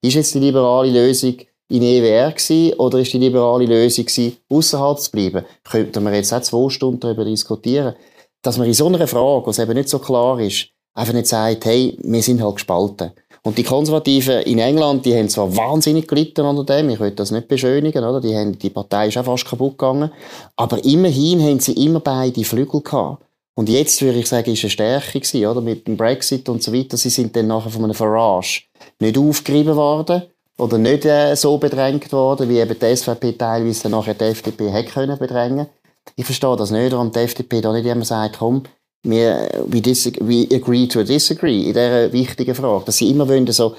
[0.01, 1.35] ist jetzt die liberale Lösung
[1.69, 4.05] in EWR gewesen, oder ist die liberale Lösung
[4.49, 5.45] außerhalb zu bleiben?
[5.63, 7.95] Könnten wir jetzt auch zwei Stunden darüber diskutieren.
[8.41, 11.65] Dass man in so einer Frage, was eben nicht so klar ist, einfach nicht sagt,
[11.65, 13.11] hey, wir sind halt gespalten.
[13.45, 17.31] Und die Konservativen in England, die haben zwar wahnsinnig gelitten unter dem, ich will das
[17.31, 18.21] nicht beschönigen, oder?
[18.21, 20.11] Die, haben, die Partei ist auch fast kaputt gegangen.
[20.55, 23.23] Aber immerhin haben sie immer beide Flügel gehabt.
[23.55, 25.61] Und jetzt würde ich sagen, ist eine Stärke gewesen, oder?
[25.61, 26.95] Mit dem Brexit und so weiter.
[26.95, 28.63] Sie sind dann nachher von einem Farage
[28.99, 30.23] nicht aufgerieben worden
[30.57, 34.91] oder nicht äh, so bedrängt worden, wie eben die SVP teilweise nachher die FDP hätte
[34.91, 35.67] können bedrängen.
[36.15, 38.63] Ich verstehe das nicht, warum die FDP da nicht immer sagt, komm,
[39.03, 39.81] wir, we,
[40.21, 42.85] we agree to disagree in dieser wichtigen Frage.
[42.85, 43.75] Dass sie immer wollen, so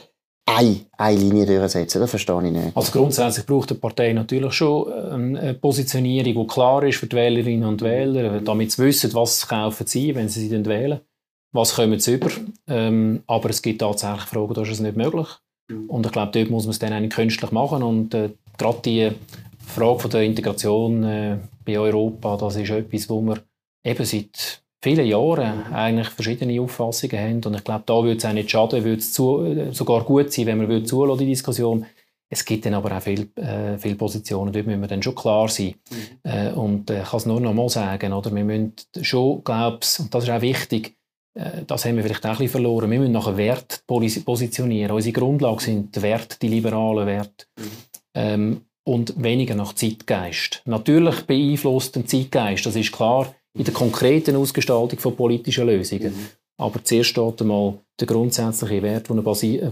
[0.47, 2.01] eine, eine Linie durchsetzen.
[2.01, 2.77] Das verstehe ich nicht.
[2.77, 7.17] Also grundsätzlich braucht die Partei natürlich schon ähm, eine Positionierung, die klar ist für die
[7.17, 11.01] Wählerinnen und Wähler, damit sie wissen, was kaufen sie, wenn sie sie wählen.
[11.53, 12.31] Was kommen sie über?
[12.67, 15.29] Ähm, aber es gibt tatsächlich Fragen, da ist es nicht möglich.
[15.69, 15.89] Mhm.
[15.89, 17.83] Und ich glaube, dort muss man es dann eigentlich künstlich machen.
[17.83, 19.11] Und äh, gerade die
[19.67, 23.43] Frage von der Integration äh, bei Europa, das ist etwas, wo wir
[23.85, 27.45] eben seit vielen Jahren eigentlich verschiedene Auffassungen haben.
[27.45, 30.47] Und ich glaube, da würde es auch nicht schaden, würde es zu, sogar gut sein,
[30.47, 31.87] wenn man zulassen, die Diskussion.
[32.29, 35.49] Es gibt dann aber auch viele, äh, viele Positionen, dort müssen wir dann schon klar
[35.49, 35.75] sein.
[35.91, 36.31] Mhm.
[36.31, 38.35] Äh, und äh, ich kann es nur noch mal sagen, oder?
[38.35, 41.04] wir müssen schon, glaube und das ist auch wichtig, äh,
[41.67, 44.95] das haben wir vielleicht auch ein bisschen verloren, wir müssen nachher Wert positionieren.
[44.95, 47.47] Unsere Grundlage sind die Werte, die liberalen Werte.
[47.57, 47.71] Mhm.
[48.15, 50.63] Ähm, und weniger nach Zeitgeist.
[50.67, 56.13] Natürlich beeinflusst den Zeitgeist, das ist klar, in der konkreten Ausgestaltung von politischen Lösungen.
[56.13, 56.29] Mhm.
[56.59, 59.25] Aber zuerst steht einmal der grundsätzliche Wert, wo eine,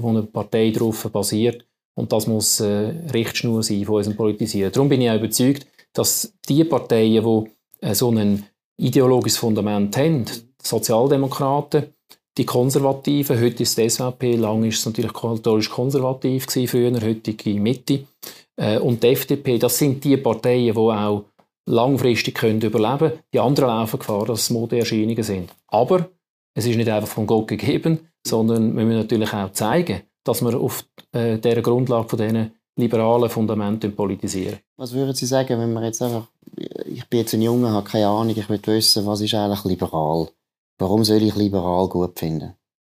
[0.02, 1.64] wo eine Partei darauf basiert.
[1.94, 4.72] Und das muss äh, Richtschnur sein von unserem Politisieren.
[4.72, 8.44] Darum bin ich auch überzeugt, dass die Parteien, die äh, so ein
[8.78, 10.24] ideologisches Fundament haben,
[10.62, 11.92] Sozialdemokraten,
[12.38, 17.60] die Konservativen, heute ist die SVP, lange ist es natürlich katholisch konservativ gewesen, früher, heutige
[17.60, 18.04] Mitte,
[18.56, 21.24] äh, und die FDP, das sind die Parteien, die auch
[21.66, 23.18] langfristig können überleben können.
[23.32, 25.50] Die anderen laufen Gefahr, dass es Modeerscheinungen sind.
[25.68, 26.08] Aber
[26.54, 30.58] es ist nicht einfach von Gott gegeben, sondern wir müssen natürlich auch zeigen, dass wir
[30.58, 34.58] auf äh, dieser Grundlage von diesen liberalen Fundamenten politisieren.
[34.76, 36.26] Was würden Sie sagen, wenn man jetzt einfach,
[36.86, 40.28] ich bin jetzt ein Junge, habe keine Ahnung, ich will wissen, was ist eigentlich liberal?
[40.82, 42.54] Warum soll ich liberal gut finden?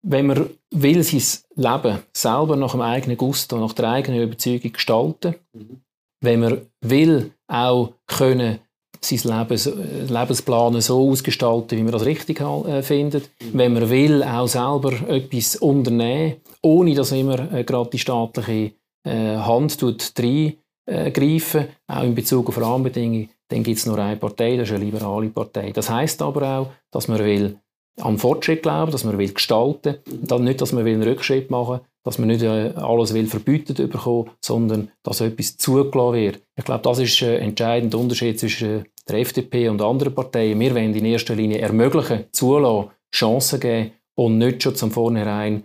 [0.08, 1.22] Wenn man will sein
[1.56, 5.82] Leben selber nach dem eigenen Gusto, nach der eigenen Überzeugung gestalten, mhm
[6.26, 8.60] wenn man will, auch können
[9.02, 13.30] sein Lebens, Lebensplan so ausgestalten, wie man das richtig äh, findet.
[13.40, 13.50] Mhm.
[13.58, 18.72] Wenn man will, auch selber etwas unternehmen, ohne dass immer äh, gerade die staatliche
[19.08, 24.58] äh, Hand reingreifen, äh, auch in Bezug auf Rahmenbedingungen, dann gibt es nur eine Partei,
[24.58, 25.72] das ist eine liberale Partei.
[25.72, 27.60] Das heißt aber auch, dass man will
[28.02, 31.82] am Fortschritt glauben, dass man will gestalten, dann nicht, dass man will einen Rückschritt machen,
[32.04, 36.42] dass man nicht äh, alles will verbietet bekommen, sondern dass etwas zugelassen wird.
[36.56, 40.60] Ich glaube, das ist ein entscheidender Unterschied zwischen der FDP und anderen Parteien.
[40.60, 45.64] Wir wollen in erster Linie ermöglichen, zulassen, Chancen geben und nicht schon zum Vornherein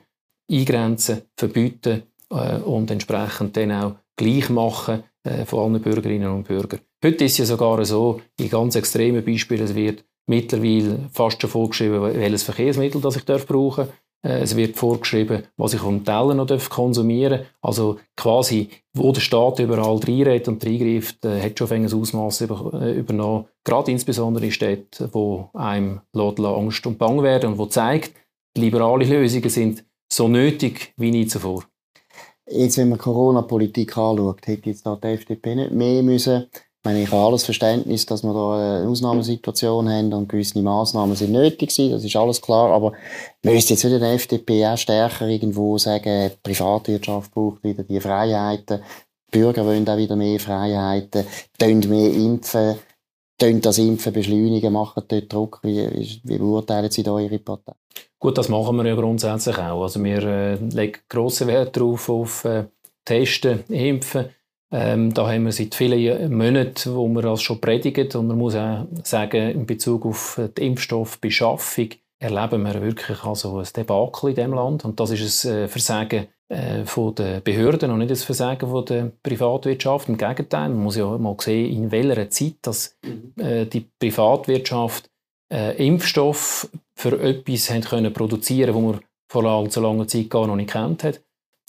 [0.51, 6.81] eingrenzen, verbieten äh, und entsprechend dann auch gleich machen äh, von allen Bürgerinnen und Bürgern.
[7.03, 12.03] Heute ist es ja sogar so, in ganz extremen Beispielen, wird mittlerweile fast schon vorgeschrieben,
[12.03, 13.95] welches Verkehrsmittel das ich brauchen darf.
[14.23, 17.49] Äh, es wird vorgeschrieben, was ich vom Teller noch konsumieren darf.
[17.61, 22.93] Also quasi, wo der Staat überall reinredet und reingreift, äh, hat schon ein Ausmaß äh,
[22.93, 23.47] übernommen.
[23.65, 28.13] Gerade insbesondere in Städten, wo einem Angst und Bang werden und wo zeigt,
[28.57, 31.65] liberale Lösungen sind so nötig wie nie zuvor.
[32.53, 36.47] Jetzt, wenn man Corona-Politik anschaut, hätte jetzt da die FDP nicht mehr müssen
[36.81, 41.15] ich meine, ich habe alles Verständnis, dass wir da eine Ausnahmesituation haben und gewisse Massnahmen
[41.15, 42.95] sind nötig sind, das ist alles klar, aber
[43.43, 48.81] müsste jetzt wieder die FDP auch stärker irgendwo sagen, die Privatwirtschaft braucht wieder die Freiheiten,
[49.29, 51.27] die Bürger wollen auch wieder mehr Freiheiten,
[51.59, 52.77] tun mehr impfen,
[53.37, 57.75] tun das Impfen beschleunigen, machen dort Druck, wie, wie beurteilen Sie da Ihre Partei?
[58.19, 59.83] Gut, das machen wir ja grundsätzlich auch.
[59.83, 62.65] Also wir äh, legen grossen Wert darauf, auf äh,
[63.05, 64.31] Testen, Impfen,
[64.73, 68.09] ähm, da haben wir seit vielen Monaten, wo wir das schon predigen.
[68.15, 71.89] Und man muss auch sagen, in Bezug auf die Impfstoffbeschaffung
[72.21, 74.85] erleben wir wirklich also ein Debakel in diesem Land.
[74.85, 78.85] Und das ist ein äh, Versagen äh, von den Behörden und nicht ein Versagen von
[78.85, 80.09] der Privatwirtschaft.
[80.09, 83.43] Im Gegenteil, man muss ja mal sehen, in welcher Zeit dass, mhm.
[83.43, 85.11] äh, die Privatwirtschaft
[85.53, 90.47] äh, Impfstoff für etwas haben können produzieren konnte, das man vor allzu langer Zeit gar
[90.47, 91.21] noch nicht kennt hat.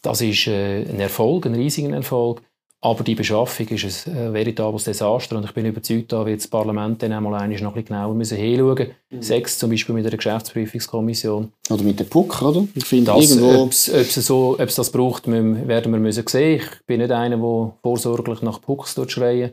[0.02, 2.42] Das ist äh, ein Erfolg, ein riesiger Erfolg.
[2.84, 6.48] Aber die Beschaffung ist ein äh, veritables Desaster und ich bin überzeugt, da wird das
[6.48, 9.22] Parlament dann einmal noch ein bisschen genauer müssen hinschauen mhm.
[9.22, 11.52] Sechs zum Beispiel mit der Geschäftsprüfungskommission.
[11.70, 12.68] Oder mit der PUC, oder?
[12.74, 13.64] Ich finde das, irgendwo...
[13.64, 16.60] Ob es so, das braucht, werden wir müssen sehen.
[16.60, 19.52] Ich bin nicht einer, der vorsorglich nach PUCs schreien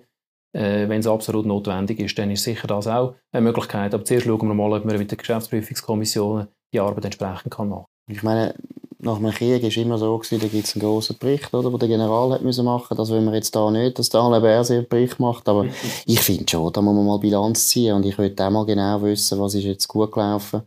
[0.54, 3.92] äh, Wenn es absolut notwendig ist, dann ist sicher das auch eine Möglichkeit.
[3.92, 7.84] Aber zuerst schauen wir mal, ob man mit der Geschäftsprüfungskommission die Arbeit entsprechend kann machen
[7.84, 8.14] kann.
[8.14, 8.54] Ich meine,
[9.00, 11.78] nach dem Krieg war immer so, gewesen, da gibt es einen grossen Bericht, oder, den
[11.78, 14.78] der General hat müssen machen Das wollen wir jetzt da nicht, dass der Alain Berset
[14.78, 15.48] einen Bericht macht.
[15.48, 15.66] Aber
[16.06, 17.94] ich finde schon, da muss man mal Bilanz ziehen.
[17.94, 20.62] Und ich würde auch mal genau wissen, was ist jetzt gut gelaufen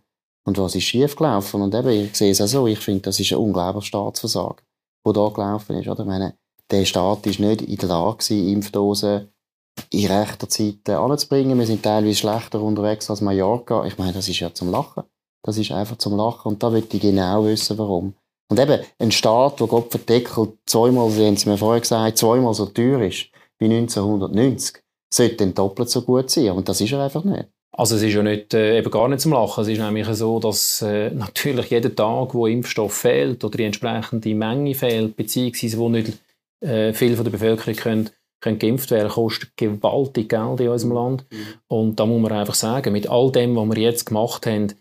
[0.46, 1.62] und was ist schief gelaufen.
[1.62, 4.62] Und eben, ich sehe es auch so, ich finde, das ist ein unglaubliches Staatsversagen,
[5.04, 5.88] das da gelaufen ist.
[5.90, 6.00] Oder?
[6.00, 6.36] Ich meine,
[6.70, 9.28] der Staat ist nicht in der Lage gewesen, Impfdosen
[9.90, 11.60] in rechter Zeit anzubringen.
[11.60, 13.86] Wir sind teilweise schlechter unterwegs als Mallorca.
[13.86, 15.04] Ich meine, das ist ja zum Lachen.
[15.44, 16.54] Das ist einfach zum Lachen.
[16.54, 18.14] Und da möchte ich genau wissen, warum.
[18.52, 22.54] Und eben, ein Staat, der Gott verdeckelt zweimal, wie haben Sie mir vorher gesagt, zweimal
[22.54, 23.28] so teuer ist
[23.60, 26.52] wie 1990, sollte dann doppelt so gut sein.
[26.52, 27.46] Und das ist er einfach nicht.
[27.72, 29.62] Also es ist ja nicht, äh, eben gar nicht zum Lachen.
[29.62, 34.36] Es ist nämlich so, dass äh, natürlich jeden Tag, wo Impfstoff fehlt oder die entsprechende
[34.36, 36.20] Menge fehlt, beziehungsweise wo nicht
[36.60, 38.10] äh, viel von der Bevölkerung können
[38.42, 41.26] können geimpft werden, kostet gewaltig Geld in unserem Land.
[41.30, 41.38] Mhm.
[41.68, 44.74] Und da muss man einfach sagen, mit all dem, was wir jetzt gemacht haben,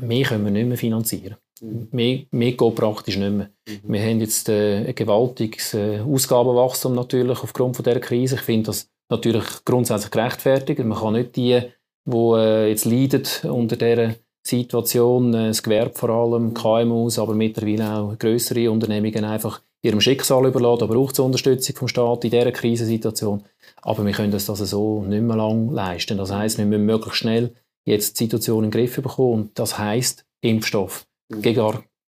[0.00, 1.36] mehr können wir nicht mehr finanzieren.
[1.60, 1.88] Mhm.
[1.90, 3.50] Mehr, mehr geht praktisch nicht mehr.
[3.68, 3.92] Mhm.
[3.92, 8.36] Wir haben jetzt äh, ein gewaltiges äh, Ausgabenwachstum natürlich aufgrund von dieser Krise.
[8.36, 10.84] Ich finde das natürlich grundsätzlich gerechtfertigt.
[10.84, 11.60] Man kann nicht die,
[12.04, 14.14] die äh, jetzt leiden unter dieser
[14.46, 20.46] Situation, äh, das Gewerbe vor allem, KMUs, aber mittlerweile auch größere Unternehmungen einfach ihrem Schicksal
[20.46, 20.80] überlassen.
[20.80, 23.44] Da braucht es Unterstützung vom Staat in dieser Krisensituation.
[23.82, 26.18] Aber wir können das so nicht mehr lang leisten.
[26.18, 27.54] Das heißt, wir müssen möglichst schnell
[27.88, 29.32] jetzt die Situation in den Griff bekommen.
[29.32, 31.06] Und das heißt Impfstoff.
[31.28, 31.42] Mhm.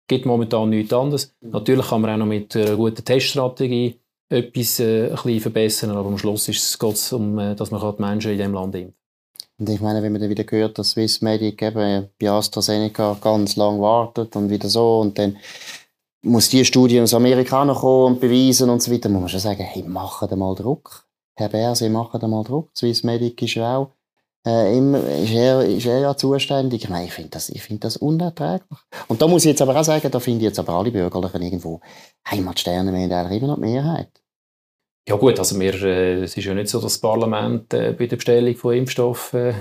[0.08, 1.34] Gibt momentan nichts anderes.
[1.40, 1.50] Mhm.
[1.50, 6.08] Natürlich kann man auch noch mit einer guten Teststrategie etwas äh, ein bisschen verbessern, aber
[6.08, 8.94] am Schluss geht es um, äh, dass man die Menschen in diesem Land impfen
[9.60, 13.78] und ich meine, wenn man dann wieder hört, dass Swissmedic eben bei AstraZeneca ganz lang
[13.78, 15.36] wartet und wieder so und dann
[16.22, 19.40] muss die Studie aus Amerika noch kommen und beweisen und so weiter, muss man schon
[19.40, 21.06] sagen, hey, machen da mal Druck.
[21.36, 22.70] Herr Berse, machen da mal Druck.
[22.74, 23.90] Swissmedic ist ja auch
[24.46, 26.84] äh, immer, ist, er, ist er ja zuständig.
[26.84, 28.78] Ich meine, ich finde das, find das unerträglich.
[29.08, 31.42] Und da muss ich jetzt aber auch sagen, da finde ich jetzt aber alle Bürgerlichen
[31.42, 31.80] irgendwo,
[32.30, 34.10] Heimatsterne, wir haben eigentlich immer noch die Mehrheit.
[35.08, 38.06] Ja gut, also wir, äh, es ist ja nicht so, dass das Parlament äh, bei
[38.06, 39.54] der Bestellung von Impfstoffen äh,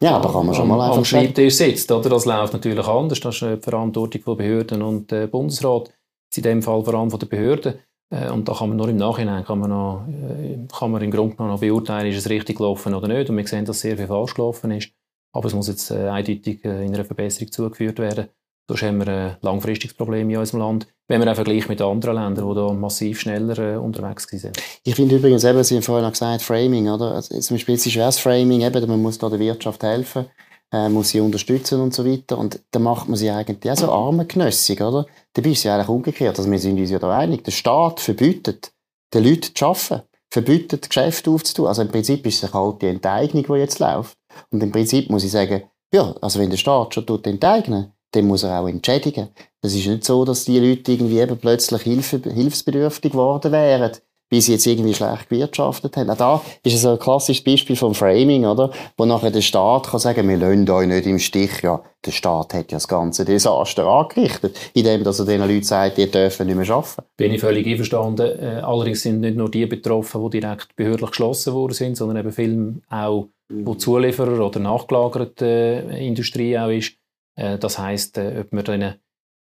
[0.00, 1.90] ja, da kann man schon mal am, am Schreibtisch sitzt.
[1.90, 2.08] Oder?
[2.08, 3.20] Das läuft natürlich anders.
[3.20, 5.92] Das ist die Verantwortung von Behörden und äh, Bundesrat.
[6.36, 7.74] In dem Fall vor allem von der Behörden.
[8.10, 11.10] Äh, und da kann man nur im Nachhinein kann man, noch, äh, kann man im
[11.10, 13.30] Grunde genommen noch beurteilen, ist es richtig gelaufen oder nicht.
[13.30, 14.90] Und wir sehen, dass sehr viel falsch gelaufen ist.
[15.32, 18.28] Aber es muss jetzt äh, eindeutig in einer Verbesserung zugeführt werden.
[18.66, 22.16] Sonst haben wir ein langfristiges Problem in unserem Land, wenn wir auch vergleichen mit anderen
[22.16, 24.58] Ländern, die da massiv schneller unterwegs sind.
[24.84, 27.12] Ich finde übrigens, eben, Sie haben vorhin auch gesagt, Framing, oder?
[27.14, 30.26] Also, zum Beispiel ist das Framing, eben, man muss da der Wirtschaft helfen,
[30.72, 32.38] äh, muss sie unterstützen und so weiter.
[32.38, 35.06] Und dann macht man sie eigentlich auch so armengenössig, oder?
[35.32, 36.38] Dabei ist es ja eigentlich umgekehrt.
[36.38, 37.44] Also wir sind uns ja da einig.
[37.44, 38.72] Der Staat verbietet
[39.14, 41.66] den Leuten zu arbeiten, verbietet Geschäfte aufzutun.
[41.66, 44.16] Also im Prinzip ist es eine kalte Enteignung, die jetzt läuft.
[44.50, 48.26] Und im Prinzip muss ich sagen, ja, also wenn der Staat schon tut enteignen, dann
[48.26, 49.28] muss er auch entschädigen.
[49.60, 53.92] Das ist nicht so, dass die Leute irgendwie eben plötzlich Hilfe, hilfsbedürftig geworden wären,
[54.30, 56.10] weil sie jetzt irgendwie schlecht gewirtschaftet haben.
[56.10, 58.70] Auch da ist es ein klassisches Beispiel vom Framing, oder?
[58.96, 61.62] Wo nachher der Staat kann sagen, wir lassen euch nicht im Stich.
[61.62, 65.98] Ja, der Staat hat ja das ganze Desaster angerichtet, indem dass er den Leuten sagt,
[65.98, 67.02] die dürfen nicht mehr arbeiten.
[67.16, 68.38] Bin ich völlig einverstanden.
[68.38, 72.32] Äh, allerdings sind nicht nur die betroffen, die direkt behördlich geschlossen worden sind, sondern eben
[72.32, 73.78] viele auch, wo mhm.
[73.78, 76.92] Zulieferer oder nachgelagerte äh, Industrie auch ist,
[77.36, 78.94] äh, das heißt, äh, ob man denen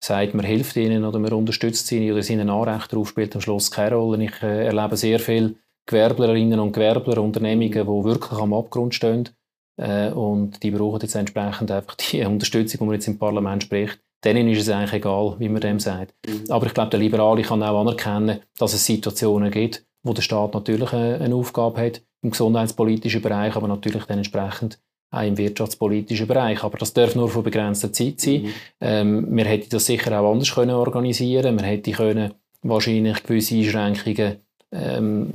[0.05, 3.41] sagt, man hilft ihnen oder man unterstützt sie oder sie ihnen Anrecht darauf, spielt am
[3.41, 4.25] Schluss keine Rolle.
[4.25, 5.55] Ich äh, erlebe sehr viele
[5.87, 9.29] Gewerblerinnen und Gewerbler, Unternehmungen, die wirklich am Abgrund stehen.
[9.77, 14.01] und die brauchen jetzt entsprechend einfach die Unterstützung, die man jetzt im Parlament spricht.
[14.25, 16.15] Denen ist es eigentlich egal, wie man dem sagt.
[16.29, 16.45] Mhm.
[16.51, 20.55] Aber ich glaube, der Liberale kann auch anerkennen, dass es Situationen gibt, wo der Staat
[20.55, 24.79] natürlich eine Aufgabe hat im gesundheitspolitischen Bereich, aber natürlich dann entsprechend
[25.13, 26.65] auch im wirtschaftspolitischen Bereich.
[26.65, 28.43] Aber das darf nur von begrenzter Zeit sein.
[28.43, 28.53] Mhm.
[28.81, 34.39] Ähm, wir hätten das sicher auch anders können organisieren Man hätte können wahrscheinlich gewisse Einschränkungen
[34.73, 35.31] ähm,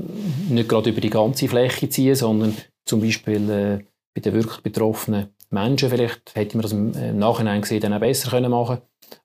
[0.50, 3.80] nicht gerade über die ganze Fläche ziehen, sondern zum Beispiel äh,
[4.16, 8.00] bei den wirklich betroffenen Menschen vielleicht hätte man das im, im Nachhinein gesehen dann auch
[8.00, 8.80] besser können machen.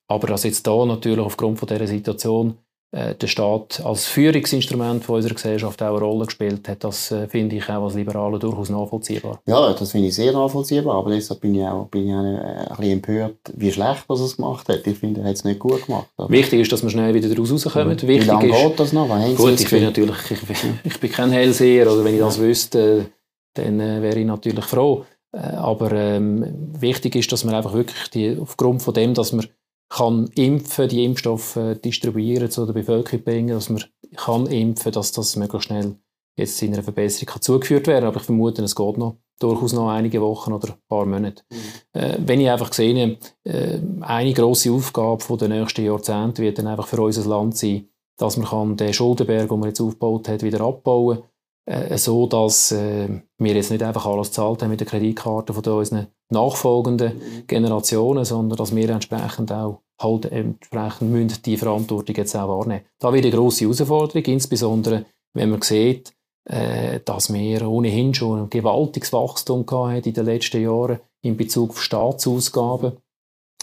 [0.06, 5.16] Aber dass jetzt da natürlich aufgrund von dieser Situation äh, der Staat als Führungsinstrument von
[5.16, 8.68] unserer Gesellschaft auch eine Rolle gespielt hat, das äh, finde ich auch als Liberaler durchaus
[8.68, 9.40] nachvollziehbar.
[9.46, 12.68] Ja, das finde ich sehr nachvollziehbar, aber deshalb bin ich auch, bin ich auch äh,
[12.68, 14.86] ein bisschen empört, wie schlecht was er es gemacht hat.
[14.86, 16.08] Ich finde, er hat es nicht gut gemacht.
[16.18, 16.28] Aber.
[16.28, 17.96] Wichtig ist, dass wir schnell wieder daraus rauskommen.
[17.96, 18.08] Ja.
[18.08, 19.08] Wie lange ist, geht das noch?
[19.36, 23.06] gut, ich bin natürlich, ich, ich, bin kein Hellseher, oder wenn ich das wüsste,
[23.54, 25.06] dann äh, wäre ich natürlich froh.
[25.32, 29.46] Äh, aber ähm, wichtig ist, dass man einfach wirklich die, aufgrund von dem, dass man
[29.92, 33.84] kann impfen, die Impfstoffe distribuieren zu der Bevölkerung bringen, dass man
[34.16, 35.96] kann impfen, dass das möglichst schnell
[36.36, 38.06] jetzt in einer Verbesserung kann zugeführt werden.
[38.06, 41.42] Aber ich vermute, es geht noch durchaus noch einige Wochen oder ein paar Monate.
[41.50, 42.00] Mhm.
[42.00, 46.86] Äh, wenn ich einfach sehe, äh, eine grosse Aufgabe der nächsten Jahrzehnte wird dann einfach
[46.86, 51.18] für unser Land sein, dass man den Schuldenberg, den man jetzt aufgebaut hat, wieder abbauen
[51.18, 51.28] kann
[51.66, 55.64] äh, so, dass äh, wir jetzt nicht einfach alles gezahlt haben mit der Kreditkarte von
[55.64, 57.46] unseren nachfolgenden mhm.
[57.46, 62.84] Generationen, sondern dass wir entsprechend auch halt entsprechend müssen die Verantwortung jetzt auch wahrnehmen.
[62.98, 66.12] Da wird eine grosse Herausforderung, insbesondere wenn man sieht,
[66.48, 71.70] äh, dass wir ohnehin schon ein gewaltiges Wachstum hatten in den letzten Jahren in Bezug
[71.70, 72.96] auf Staatsausgaben.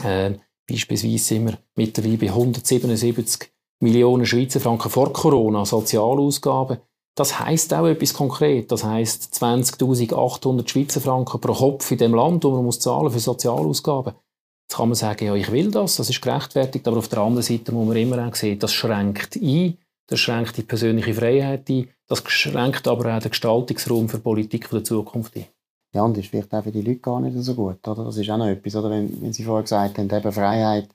[0.04, 0.36] Äh,
[0.68, 6.78] beispielsweise sind wir mittlerweile bei 177 Millionen Schweizer Franken vor Corona Sozialausgaben.
[7.20, 8.72] Das heißt auch etwas konkret.
[8.72, 13.20] Das heißt 20.800 Schweizer Franken pro Kopf in dem Land, wo man muss zahlen für
[13.20, 14.14] Sozialausgaben.
[14.14, 17.44] Jetzt kann man sagen, ja, ich will das, das ist gerechtfertigt, aber auf der anderen
[17.44, 21.90] Seite muss man immer auch sehen, das schränkt ein, das schränkt die persönliche Freiheit ein,
[22.08, 25.48] das schränkt aber auch den Gestaltungsraum für Politik der Zukunft ein.
[25.94, 28.06] Ja, und ist vielleicht auch für die Leute gar nicht so gut, oder?
[28.06, 28.92] Das ist auch noch etwas, oder?
[28.92, 30.88] Wenn, wenn Sie vorher gesagt haben, eben Freiheit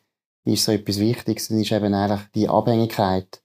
[0.47, 3.43] ist so etwas Wichtiges, dann ist eben eigentlich die Abhängigkeit,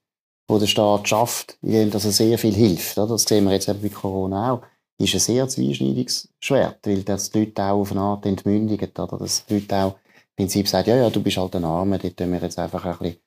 [0.49, 2.97] die der Staat schafft, indem er sehr viel hilft?
[2.97, 4.61] Das sehen wir jetzt eben bei Corona auch
[4.99, 9.17] ist ein sehr zweischneidiges Schwert, weil das die Leute auch auf eine Art entmündigt, oder?
[9.17, 12.11] Dass die Leute auch im Prinzip sagen, ja, ja, du bist halt ein Armer, die
[12.11, 13.17] tun wir jetzt einfach ein bisschen,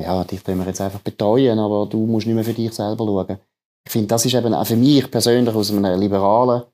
[0.00, 3.04] ja, dich tun wir jetzt einfach betreuen, aber du musst nicht mehr für dich selber
[3.04, 3.38] schauen.
[3.86, 6.64] Ich finde, das ist eben auch für mich persönlich aus einem liberalen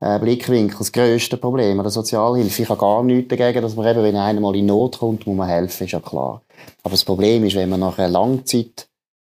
[0.00, 2.62] äh, Blickwinkel das grösste Problem an der Sozialhilfe.
[2.62, 5.36] Ich habe gar nichts dagegen, dass man eben, wenn einer mal in Not kommt, muss
[5.36, 6.42] man helfen, ist ja klar.
[6.82, 8.08] Aber das Problem ist, wenn man nach einer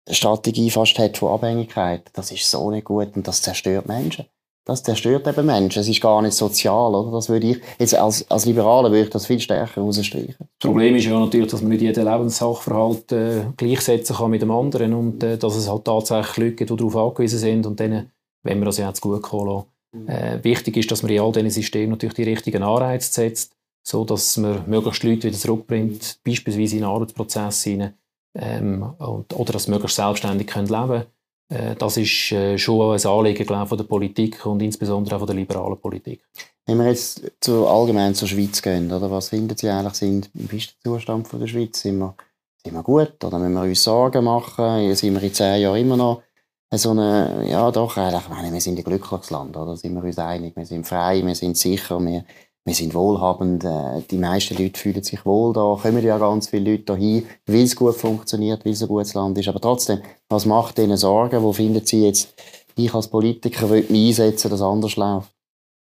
[0.08, 4.26] Langzeitstrategie fast hat von Abhängigkeit, das ist so nicht gut und das zerstört Menschen
[4.66, 5.80] das zerstört eben Menschen.
[5.80, 7.12] Es ist gar nicht sozial, oder?
[7.12, 10.36] Das würde ich, jetzt als, als Liberaler würde ich das viel stärker herausstreichen.
[10.40, 14.50] Das Problem ist ja natürlich, dass man nicht jeden Lebenssachverhalt äh, gleichsetzen kann mit dem
[14.50, 18.12] anderen und äh, dass es halt tatsächlich Leute gibt, die darauf angewiesen sind und denen
[18.44, 19.68] wenn wir das jetzt gut kommen lassen.
[19.92, 20.08] Mhm.
[20.08, 24.06] Äh, wichtig ist, dass man in all diesen Systemen natürlich die richtigen Anreize setzt, so
[24.06, 27.94] dass man möglichst Leute wieder zurückbringt, beispielsweise in den Arbeitsprozess hinein,
[28.36, 31.06] ähm, und, oder dass sie möglichst selbstständig leben können
[31.50, 35.28] äh, das ist äh, schon ein Anliegen glaube von der Politik und insbesondere auch von
[35.28, 36.22] der liberalen Politik.
[36.66, 40.58] Wenn wir jetzt zu, allgemein zur Schweiz gehen, oder was finden Sie eigentlich sind, wie
[40.58, 41.82] ist der Zustand von der Schweiz?
[41.82, 42.16] Sind wir,
[42.64, 44.96] sind wir gut oder müssen wir uns Sorgen machen?
[44.96, 46.24] Sind wir in zehn Jahren immer noch
[46.72, 49.78] so eine, ja doch, ich meine, wir sind ein glückliches Land, oder?
[49.78, 50.56] Sind wir uns einig?
[50.56, 52.26] Wir sind frei, wir sind sicher, wir,
[52.66, 56.72] wir sind wohlhabend, äh, die meisten Leute fühlen sich wohl da, kommen ja ganz viele
[56.72, 59.48] Leute hin, weil es gut funktioniert, weil es ein gutes Land ist.
[59.48, 60.00] Aber trotzdem,
[60.30, 61.44] was macht ihnen Sorgen?
[61.44, 62.34] Wo finden sie jetzt,
[62.76, 65.32] ich als Politiker will mich einsetzen, dass es anders läuft?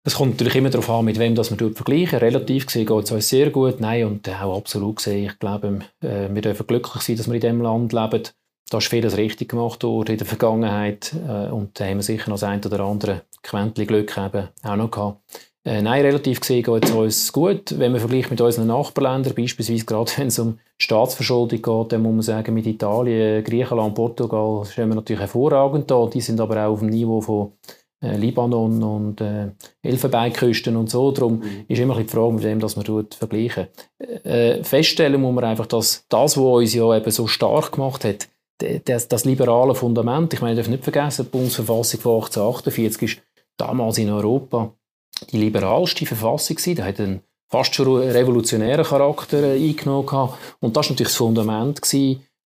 [0.07, 2.21] Es kommt natürlich immer darauf an, mit wem das wir vergleichen.
[2.21, 3.81] Relativ gesehen geht es uns sehr gut.
[3.81, 7.41] Nein, und auch absolut gesehen, ich glaube, äh, wir dürfen glücklich sein, dass wir in
[7.41, 8.23] diesem Land leben.
[8.71, 11.12] Da ist vieles richtig gemacht worden in der Vergangenheit.
[11.29, 14.77] Äh, und da haben wir sicher noch das ein oder andere Quäntchen Glück eben auch
[14.77, 15.49] noch gehabt.
[15.62, 17.78] Äh, nein, relativ gesehen geht es uns gut.
[17.78, 22.12] Wenn man vergleicht mit unseren Nachbarländern, beispielsweise gerade wenn es um Staatsverschuldung geht, dann muss
[22.12, 26.06] man sagen, mit Italien, Griechenland, Portugal stehen wir natürlich hervorragend da.
[26.06, 27.52] Die sind aber auch auf dem Niveau von
[28.02, 29.50] äh, Libanon und äh,
[29.82, 31.11] Elfenbeinküsten und so.
[31.12, 31.64] Darum mhm.
[31.68, 33.66] ist immer die Frage, mit dem dass man vergleichen.
[33.98, 38.28] Äh, feststellen muss man einfach, dass das, was uns ja eben so stark gemacht hat,
[38.84, 43.22] das, das liberale Fundament, ich meine, ich darf nicht vergessen, die Bundesverfassung von 1848 ist
[43.56, 44.74] damals in Europa
[45.30, 46.76] die liberalste Verfassung gewesen.
[46.76, 50.30] Die hat einen fast schon revolutionären Charakter äh, eingenommen.
[50.61, 51.80] Und das war natürlich das Fundament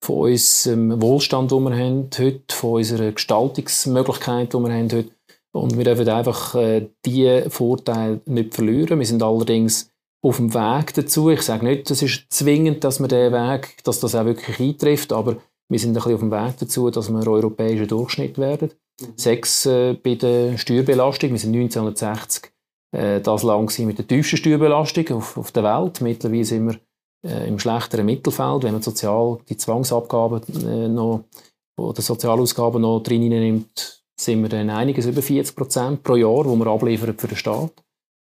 [0.00, 5.10] von unserem Wohlstand, den wir haben heute, von unserer Gestaltungsmöglichkeit, die wir haben heute.
[5.52, 8.98] Und wir dürfen einfach äh, diese Vorteile nicht verlieren.
[8.98, 9.90] Wir sind allerdings
[10.20, 11.30] auf dem Weg dazu.
[11.30, 15.12] Ich sage nicht, es ist zwingend, dass wir diesen Weg, dass das auch wirklich eintrifft,
[15.12, 15.36] aber
[15.68, 18.72] wir sind ein bisschen auf dem Weg dazu, dass wir europäischer Durchschnitt werden.
[19.00, 19.12] Mhm.
[19.16, 21.30] Sechs äh, bei der Steuerbelastung.
[21.30, 22.53] Wir sind 1960
[22.94, 26.00] äh, das lang mit der tiefsten Steuerbelastung auf, auf der Welt.
[26.00, 26.78] Mittlerweile sind wir
[27.30, 31.24] äh, im schlechteren Mittelfeld, wenn man sozial die Zwangsabgaben äh, noch
[31.76, 36.54] oder Sozialausgaben noch drin nimmt, sind wir dann einiges über 40 Prozent pro Jahr, wo
[36.54, 37.72] wir abliefern für den Staat,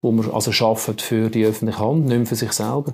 [0.01, 2.93] wo wir also schaffen für die öffentliche Hand, nicht mehr für sich selber.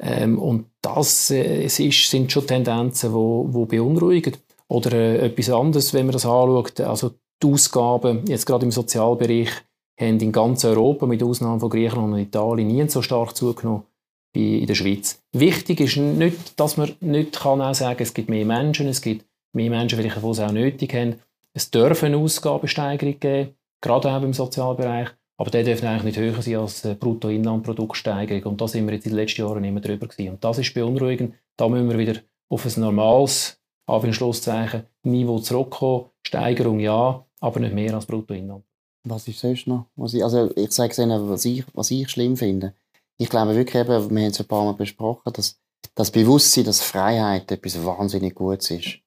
[0.00, 4.36] Ähm, und das äh, es ist, sind schon Tendenzen, wo, wo beunruhigen.
[4.68, 7.12] Oder äh, etwas anderes, wenn man das anschaut, also
[7.42, 9.50] die Ausgaben, jetzt gerade im Sozialbereich,
[9.98, 13.84] haben in ganz Europa, mit Ausnahme von Griechenland und Italien, nie so stark zugenommen
[14.32, 15.22] wie in der Schweiz.
[15.32, 19.24] Wichtig ist nicht, dass man nicht kann auch sagen es gibt mehr Menschen, es gibt
[19.54, 21.16] mehr Menschen, die es auch nötig haben.
[21.54, 26.42] Es dürfen eine Ausgabensteigerung geben, gerade auch im Sozialbereich, aber der darf eigentlich nicht höher
[26.42, 28.52] sein als die Bruttoinlandproduktsteigerung.
[28.52, 30.32] Und da sind wir jetzt in den letzten Jahren immer drüber gewesen.
[30.32, 31.34] Und das ist beunruhigend.
[31.56, 36.06] Da müssen wir wieder auf ein normales, Anführungszeichen, Niveau zurückkommen.
[36.22, 38.64] Steigerung ja, aber nicht mehr als Bruttoinland.
[39.08, 39.86] Was ist sonst noch?
[39.94, 42.74] Was ich, also ich sage Ihnen, was ich, was ich schlimm finde.
[43.18, 45.56] Ich glaube wirklich eben, wir haben es ein paar Mal besprochen, dass
[45.94, 48.98] das Bewusstsein, dass Freiheit etwas wahnsinnig Gutes ist,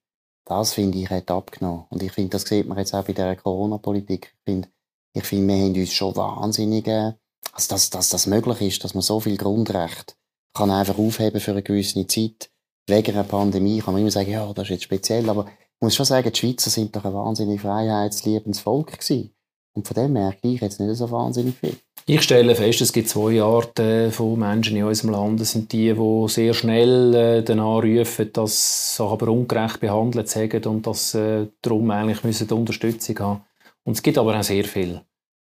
[0.46, 1.86] das finde ich hat abgenommen.
[1.90, 4.34] Und ich finde, das sieht man jetzt auch bei der Corona-Politik.
[4.38, 4.70] Ich finde,
[5.14, 7.14] ich finde, wir haben uns schon wahnsinnig, äh,
[7.52, 10.16] also dass, dass das möglich ist, dass man so viel Grundrecht
[10.54, 12.50] kann einfach aufheben für eine gewisse Zeit.
[12.88, 15.96] Wegen einer Pandemie kann man immer sagen, ja, das ist jetzt speziell, aber ich muss
[15.96, 19.32] schon sagen, die Schweizer sind doch ein wahnsinnig freiheitsliebendes Volk gewesen.
[19.74, 21.76] Und von dem merke ich jetzt nicht so wahnsinnig viel.
[22.06, 25.42] Ich stelle fest, es gibt zwei Arten von Menschen in unserem Land.
[25.42, 30.66] Es sind die, die sehr schnell äh, danach rufen, dass sie aber ungerecht behandelt sind
[30.66, 33.42] und dass äh, darum eigentlich müssen Unterstützung haben
[33.84, 35.02] Und es gibt aber auch sehr viel.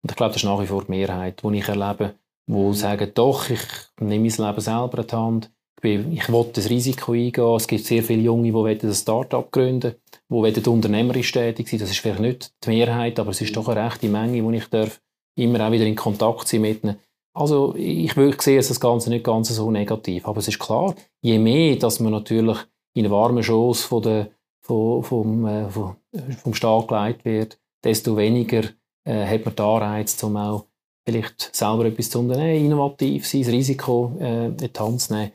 [0.02, 2.14] Und ich glaube, das ist nach wie vor die Mehrheit, die ich erlebe,
[2.48, 2.72] die mhm.
[2.72, 3.60] sagen, doch, ich
[4.00, 5.50] nehme mein Leben selber in die Hand,
[5.80, 7.54] ich will das Risiko eingehen.
[7.54, 9.96] Es gibt sehr viele Junge, die ein Start-up gründen wollen,
[10.30, 13.84] die unternehmerisch tätig sein Das ist vielleicht nicht die Mehrheit, aber es ist doch eine
[13.84, 15.00] rechte Menge, wo ich darf
[15.36, 16.98] immer auch wieder in Kontakt sein mit ihnen.
[17.34, 20.26] Also ich würde sehen, das Ganze nicht ganz so negativ.
[20.26, 22.58] Aber es ist klar, je mehr, dass man natürlich
[22.94, 25.96] in einen warmen Schoß von der, von, vom, äh, vom,
[26.42, 28.64] vom Staat geleitet wird, desto weniger
[29.04, 30.66] äh, hat man da Anreiz, um auch
[31.06, 35.32] vielleicht selber etwas zu unternehmen, innovativ sein, das Risiko äh, in die Hand zu nehmen.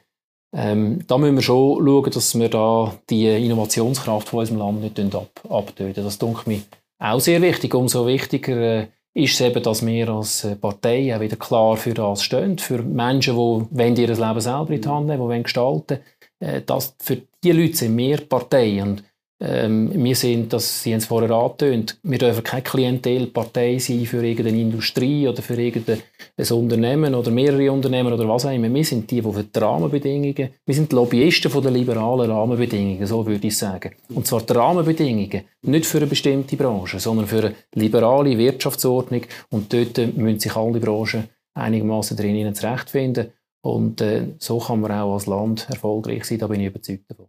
[0.56, 5.16] Ähm, da müssen wir schon schauen, dass wir da die Innovationskraft von unserem Land nicht
[5.16, 6.04] ab, abtöten.
[6.04, 6.62] Das denke mir
[7.00, 7.74] auch sehr wichtig.
[7.74, 11.94] Umso wichtiger äh, ist es eben, dass wir als äh, Partei auch wieder klar für
[11.94, 16.00] das stehen, für Menschen, die ihr Leben selber in die Hand nehmen, die gestalten
[16.40, 16.56] wollen.
[16.56, 18.82] Äh, das, für diese Leute sind wir Partei.
[18.82, 19.04] Und
[19.46, 24.26] ähm, wir sind, das, Sie haben es vorher angetönt, wir dürfen keine Klientelpartei sein für
[24.26, 26.02] irgendeine Industrie oder für irgendein
[26.50, 28.74] Unternehmen oder mehrere Unternehmen oder was auch immer.
[28.74, 33.26] Wir sind die, die für die Rahmenbedingungen, wir sind die Lobbyisten der liberalen Rahmenbedingungen, so
[33.26, 33.92] würde ich sagen.
[34.16, 39.74] Und zwar die Rahmenbedingungen, nicht für eine bestimmte Branche, sondern für eine liberale Wirtschaftsordnung und
[39.74, 43.34] dort müssen sich alle Branchen einigermaßen drin zurechtfinden.
[43.62, 47.28] Und äh, so kann man auch als Land erfolgreich sein, da bin ich überzeugt davon.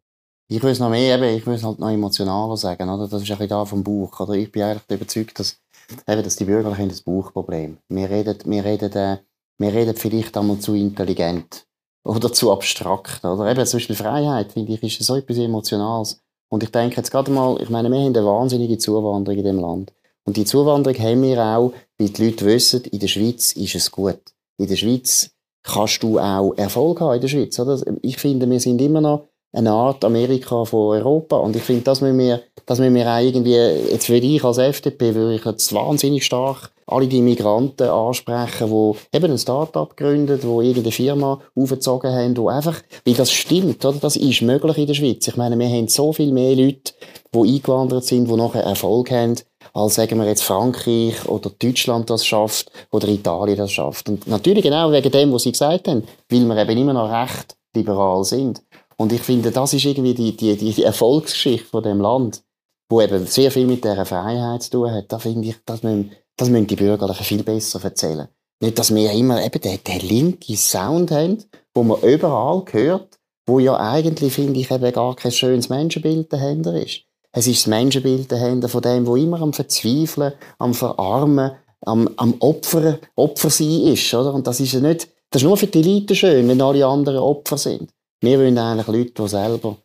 [0.49, 3.09] Ich will noch mehr, eben, ich will halt noch emotionaler sagen, oder?
[3.09, 4.34] Das ist ein bisschen da vom Buch, oder?
[4.34, 5.59] Ich bin eigentlich überzeugt, dass,
[6.07, 7.78] eben, dass die Bürger haben das Buchproblem.
[7.88, 9.18] Wir reden, wir reden, äh,
[9.59, 11.66] wir reden vielleicht einmal zu intelligent.
[12.05, 13.51] Oder zu abstrakt, oder?
[13.51, 16.20] Eben, zum Beispiel Freiheit, finde ich, ist so etwas Emotionales.
[16.51, 19.61] Und ich denke jetzt gerade mal, ich meine, wir haben eine wahnsinnige Zuwanderung in dem
[19.61, 19.92] Land.
[20.26, 23.90] Und die Zuwanderung haben wir auch, weil die Leute wissen, in der Schweiz ist es
[23.90, 24.20] gut.
[24.59, 25.30] In der Schweiz
[25.62, 27.80] kannst du auch Erfolg haben in der Schweiz, oder?
[28.03, 31.36] Ich finde, wir sind immer noch eine Art Amerika von Europa.
[31.36, 34.59] Und ich finde, das müssen wir, das müssen wir auch irgendwie, jetzt würde ich als
[34.59, 40.42] FDP, würde ich jetzt wahnsinnig stark alle die Migranten ansprechen, die eben ein Start-up gründet,
[40.42, 43.98] die irgendeine Firma aufgezogen haben, wo einfach, weil das stimmt, oder?
[43.98, 45.26] Das ist möglich in der Schweiz.
[45.26, 46.92] Ich meine, wir haben so viel mehr Leute,
[47.34, 49.36] die eingewandert sind, die nachher Erfolg haben,
[49.72, 54.09] als sagen wir jetzt Frankreich oder Deutschland das schafft oder Italien das schafft.
[54.09, 57.57] Und natürlich genau wegen dem, was Sie gesagt haben, weil wir eben immer noch recht
[57.74, 58.62] liberal sind.
[58.97, 62.42] Und ich finde, das ist irgendwie die, die, die Erfolgsgeschichte von dem Land,
[62.88, 65.12] wo eben sehr viel mit dieser Freiheit zu tun hat.
[65.12, 68.28] Da finde ich, das müssen, das müssen die Bürgerlichen viel besser erzählen.
[68.61, 71.42] Nicht, dass wir immer eben den, den linken Sound haben,
[71.74, 76.80] wo man überall hört, wo ja eigentlich, finde ich, eben gar kein schönes Menschenbild dahinter
[76.80, 77.03] ist.
[77.32, 82.34] Es ist das Menschenbild dahinter von dem, wo immer am Verzweifeln, am Verarmen, am, am
[82.38, 84.32] Opfern, Opfer sein ist, oder?
[84.32, 87.18] Und das ist ja nicht, das ist nur für die Elite schön, wenn alle anderen
[87.18, 87.90] Opfer sind.
[88.24, 89.76] Wir wollen eigentlich Leute, die selber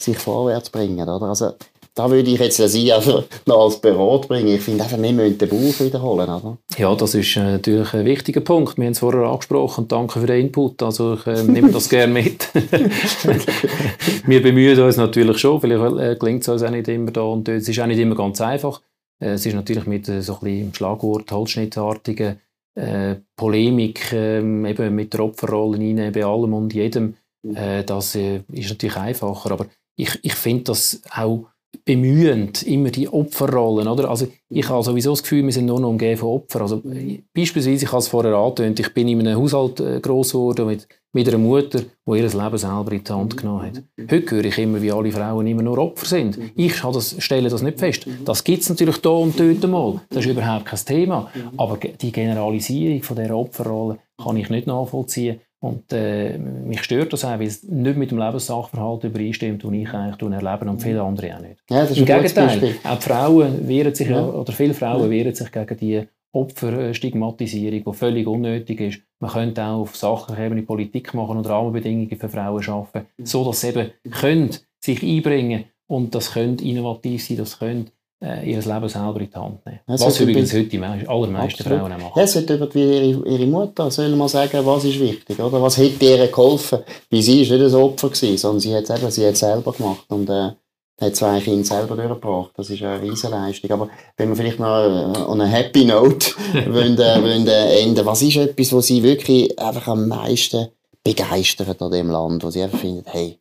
[0.00, 1.08] sich vorwärts bringen.
[1.08, 1.26] Oder?
[1.26, 1.52] Also,
[1.94, 4.48] da würde ich jetzt Sie also noch als Berat bringen.
[4.48, 6.28] Ich finde einfach, wir müssen den Bauch wiederholen.
[6.28, 6.58] Oder?
[6.76, 8.76] Ja, das ist äh, natürlich ein wichtiger Punkt.
[8.76, 9.88] Wir haben es vorher angesprochen.
[9.88, 10.82] Danke für den Input.
[10.82, 12.48] Also ich äh, nehme das gerne mit.
[14.26, 15.62] wir bemühen uns natürlich schon.
[15.62, 17.22] Vielleicht äh, gelingt es uns auch nicht immer da.
[17.22, 18.82] Und es ist auch nicht immer ganz einfach.
[19.18, 22.40] Äh, es ist natürlich mit äh, so ein bisschen im Schlagwort holzschnittartigen
[22.74, 27.14] äh, Polemik ähm, eben mit der Opferrolle rein, bei allem und jedem
[27.54, 29.66] äh, das äh, ist natürlich einfacher, aber
[29.96, 31.46] ich, ich finde das auch
[31.84, 34.08] bemühend, immer die Opferrollen, oder?
[34.08, 36.62] Also ich habe sowieso das Gefühl, wir sind nur noch umgeben von Opfern.
[36.62, 36.82] Also
[37.34, 40.88] beispielsweise, ich habe es vorher angetönt, ich bin in einem Haushalt äh, gross geworden mit,
[41.12, 43.82] mit einer Mutter, die ihr Leben selber in die Hand genommen hat.
[44.10, 46.38] Heute höre ich immer, wie alle Frauen immer nur Opfer sind.
[46.56, 48.06] Ich das, stelle das nicht fest.
[48.24, 50.00] Das gibt es natürlich da und dort mal.
[50.10, 51.30] Das ist überhaupt kein Thema.
[51.56, 55.40] Aber die Generalisierung von dieser Opferrolle kann ich nicht nachvollziehen.
[55.66, 59.92] Und äh, mich stört das auch, weil es nicht mit dem Lebenssachverhalt übereinstimmt, den ich
[59.92, 61.60] eigentlich erlebe und viele andere auch nicht.
[61.68, 64.24] Ja, Im Gegenteil, auch Frauen wehren sich, ja.
[64.24, 65.10] oder viele Frauen ja.
[65.10, 66.02] wehren sich gegen die
[66.32, 69.00] Opferstigmatisierung, die völlig unnötig ist.
[69.18, 73.62] Man könnte auch auf sachlicher Ebene Politik machen und Rahmenbedingungen für Frauen schaffen, so dass
[73.62, 77.90] sie eben können, sich einbringen und das können innovativ sein, das können
[78.22, 79.80] äh, ihr Leben selber in die Hand nehmen.
[79.86, 81.80] Das was übrigens heute die allermeisten Absolut.
[81.80, 82.20] Frauen machen.
[82.20, 85.60] Es sollte ihre, ihre Mutter soll mal sagen, was ist wichtig, oder?
[85.60, 86.80] Was hätte ihr geholfen?
[87.10, 90.30] Weil sie ist nicht ein Opfer gewesen, sondern sie hat es sie selber gemacht und
[90.30, 90.52] äh,
[90.98, 92.52] hat zwei Kinder selber durchgebracht.
[92.56, 93.70] Das ist eine Riesenleistung.
[93.70, 96.30] Aber wenn wir vielleicht noch äh, an einer Happy Note
[96.68, 100.68] wollen, äh, wollen äh, enden, was ist etwas, was sie wirklich einfach am meisten
[101.04, 103.38] begeistert an dem Land, wo sie einfach findet, hey,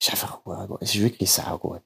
[0.00, 1.80] ist einfach gut, es ist wirklich sau gut.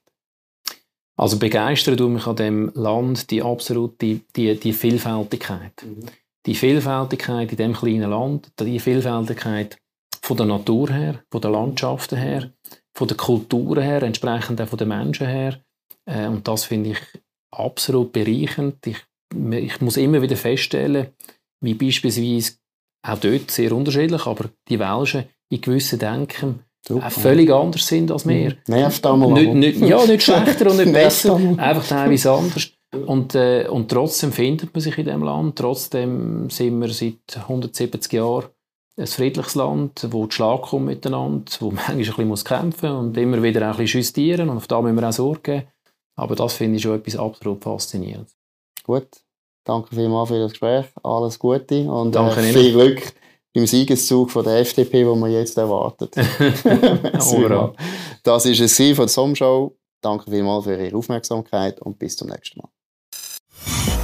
[1.15, 5.83] Also begeistert tut mich an dem Land die absolute die, die Vielfältigkeit.
[5.83, 6.05] Mhm.
[6.45, 9.77] Die Vielfältigkeit in dem kleinen Land, die Vielfältigkeit
[10.21, 12.51] von der Natur her, von der Landschaften her,
[12.93, 15.59] von der Kultur her, entsprechend auch von den Menschen her.
[16.05, 16.99] Äh, und das finde ich
[17.51, 18.85] absolut bereichernd.
[18.87, 18.97] Ich,
[19.51, 21.07] ich muss immer wieder feststellen,
[21.61, 22.53] wie beispielsweise
[23.05, 27.09] auch dort sehr unterschiedlich, aber die Welschen in gewissen Denken Super.
[27.09, 28.51] völlig anders sind als wir.
[28.51, 28.57] Mhm.
[28.67, 29.31] Nervt einmal.
[29.31, 32.71] Nicht, nicht, ja, nicht schlechter und nicht besser, einfach teilweise anders.
[32.93, 35.57] Und, äh, und trotzdem findet man sich in diesem Land.
[35.57, 38.45] Trotzdem sind wir seit 170 Jahren
[38.97, 42.99] ein friedliches Land, wo die Schlag kommt miteinander, wo man manchmal ein bisschen kämpfen muss
[42.99, 45.67] und immer wieder ein bisschen justieren und auf das müssen wir auch Sorge geben.
[46.15, 48.29] Aber das finde ich schon etwas absolut faszinierend.
[48.83, 49.07] Gut,
[49.63, 50.85] danke vielmals für das Gespräch.
[51.01, 53.13] Alles Gute und äh, viel Glück
[53.53, 56.15] im Siegeszug von der FDP, wo man jetzt erwartet.
[58.23, 59.75] das ist es von der Somschau.
[60.01, 64.02] Danke vielmals für Ihre Aufmerksamkeit und bis zum nächsten Mal.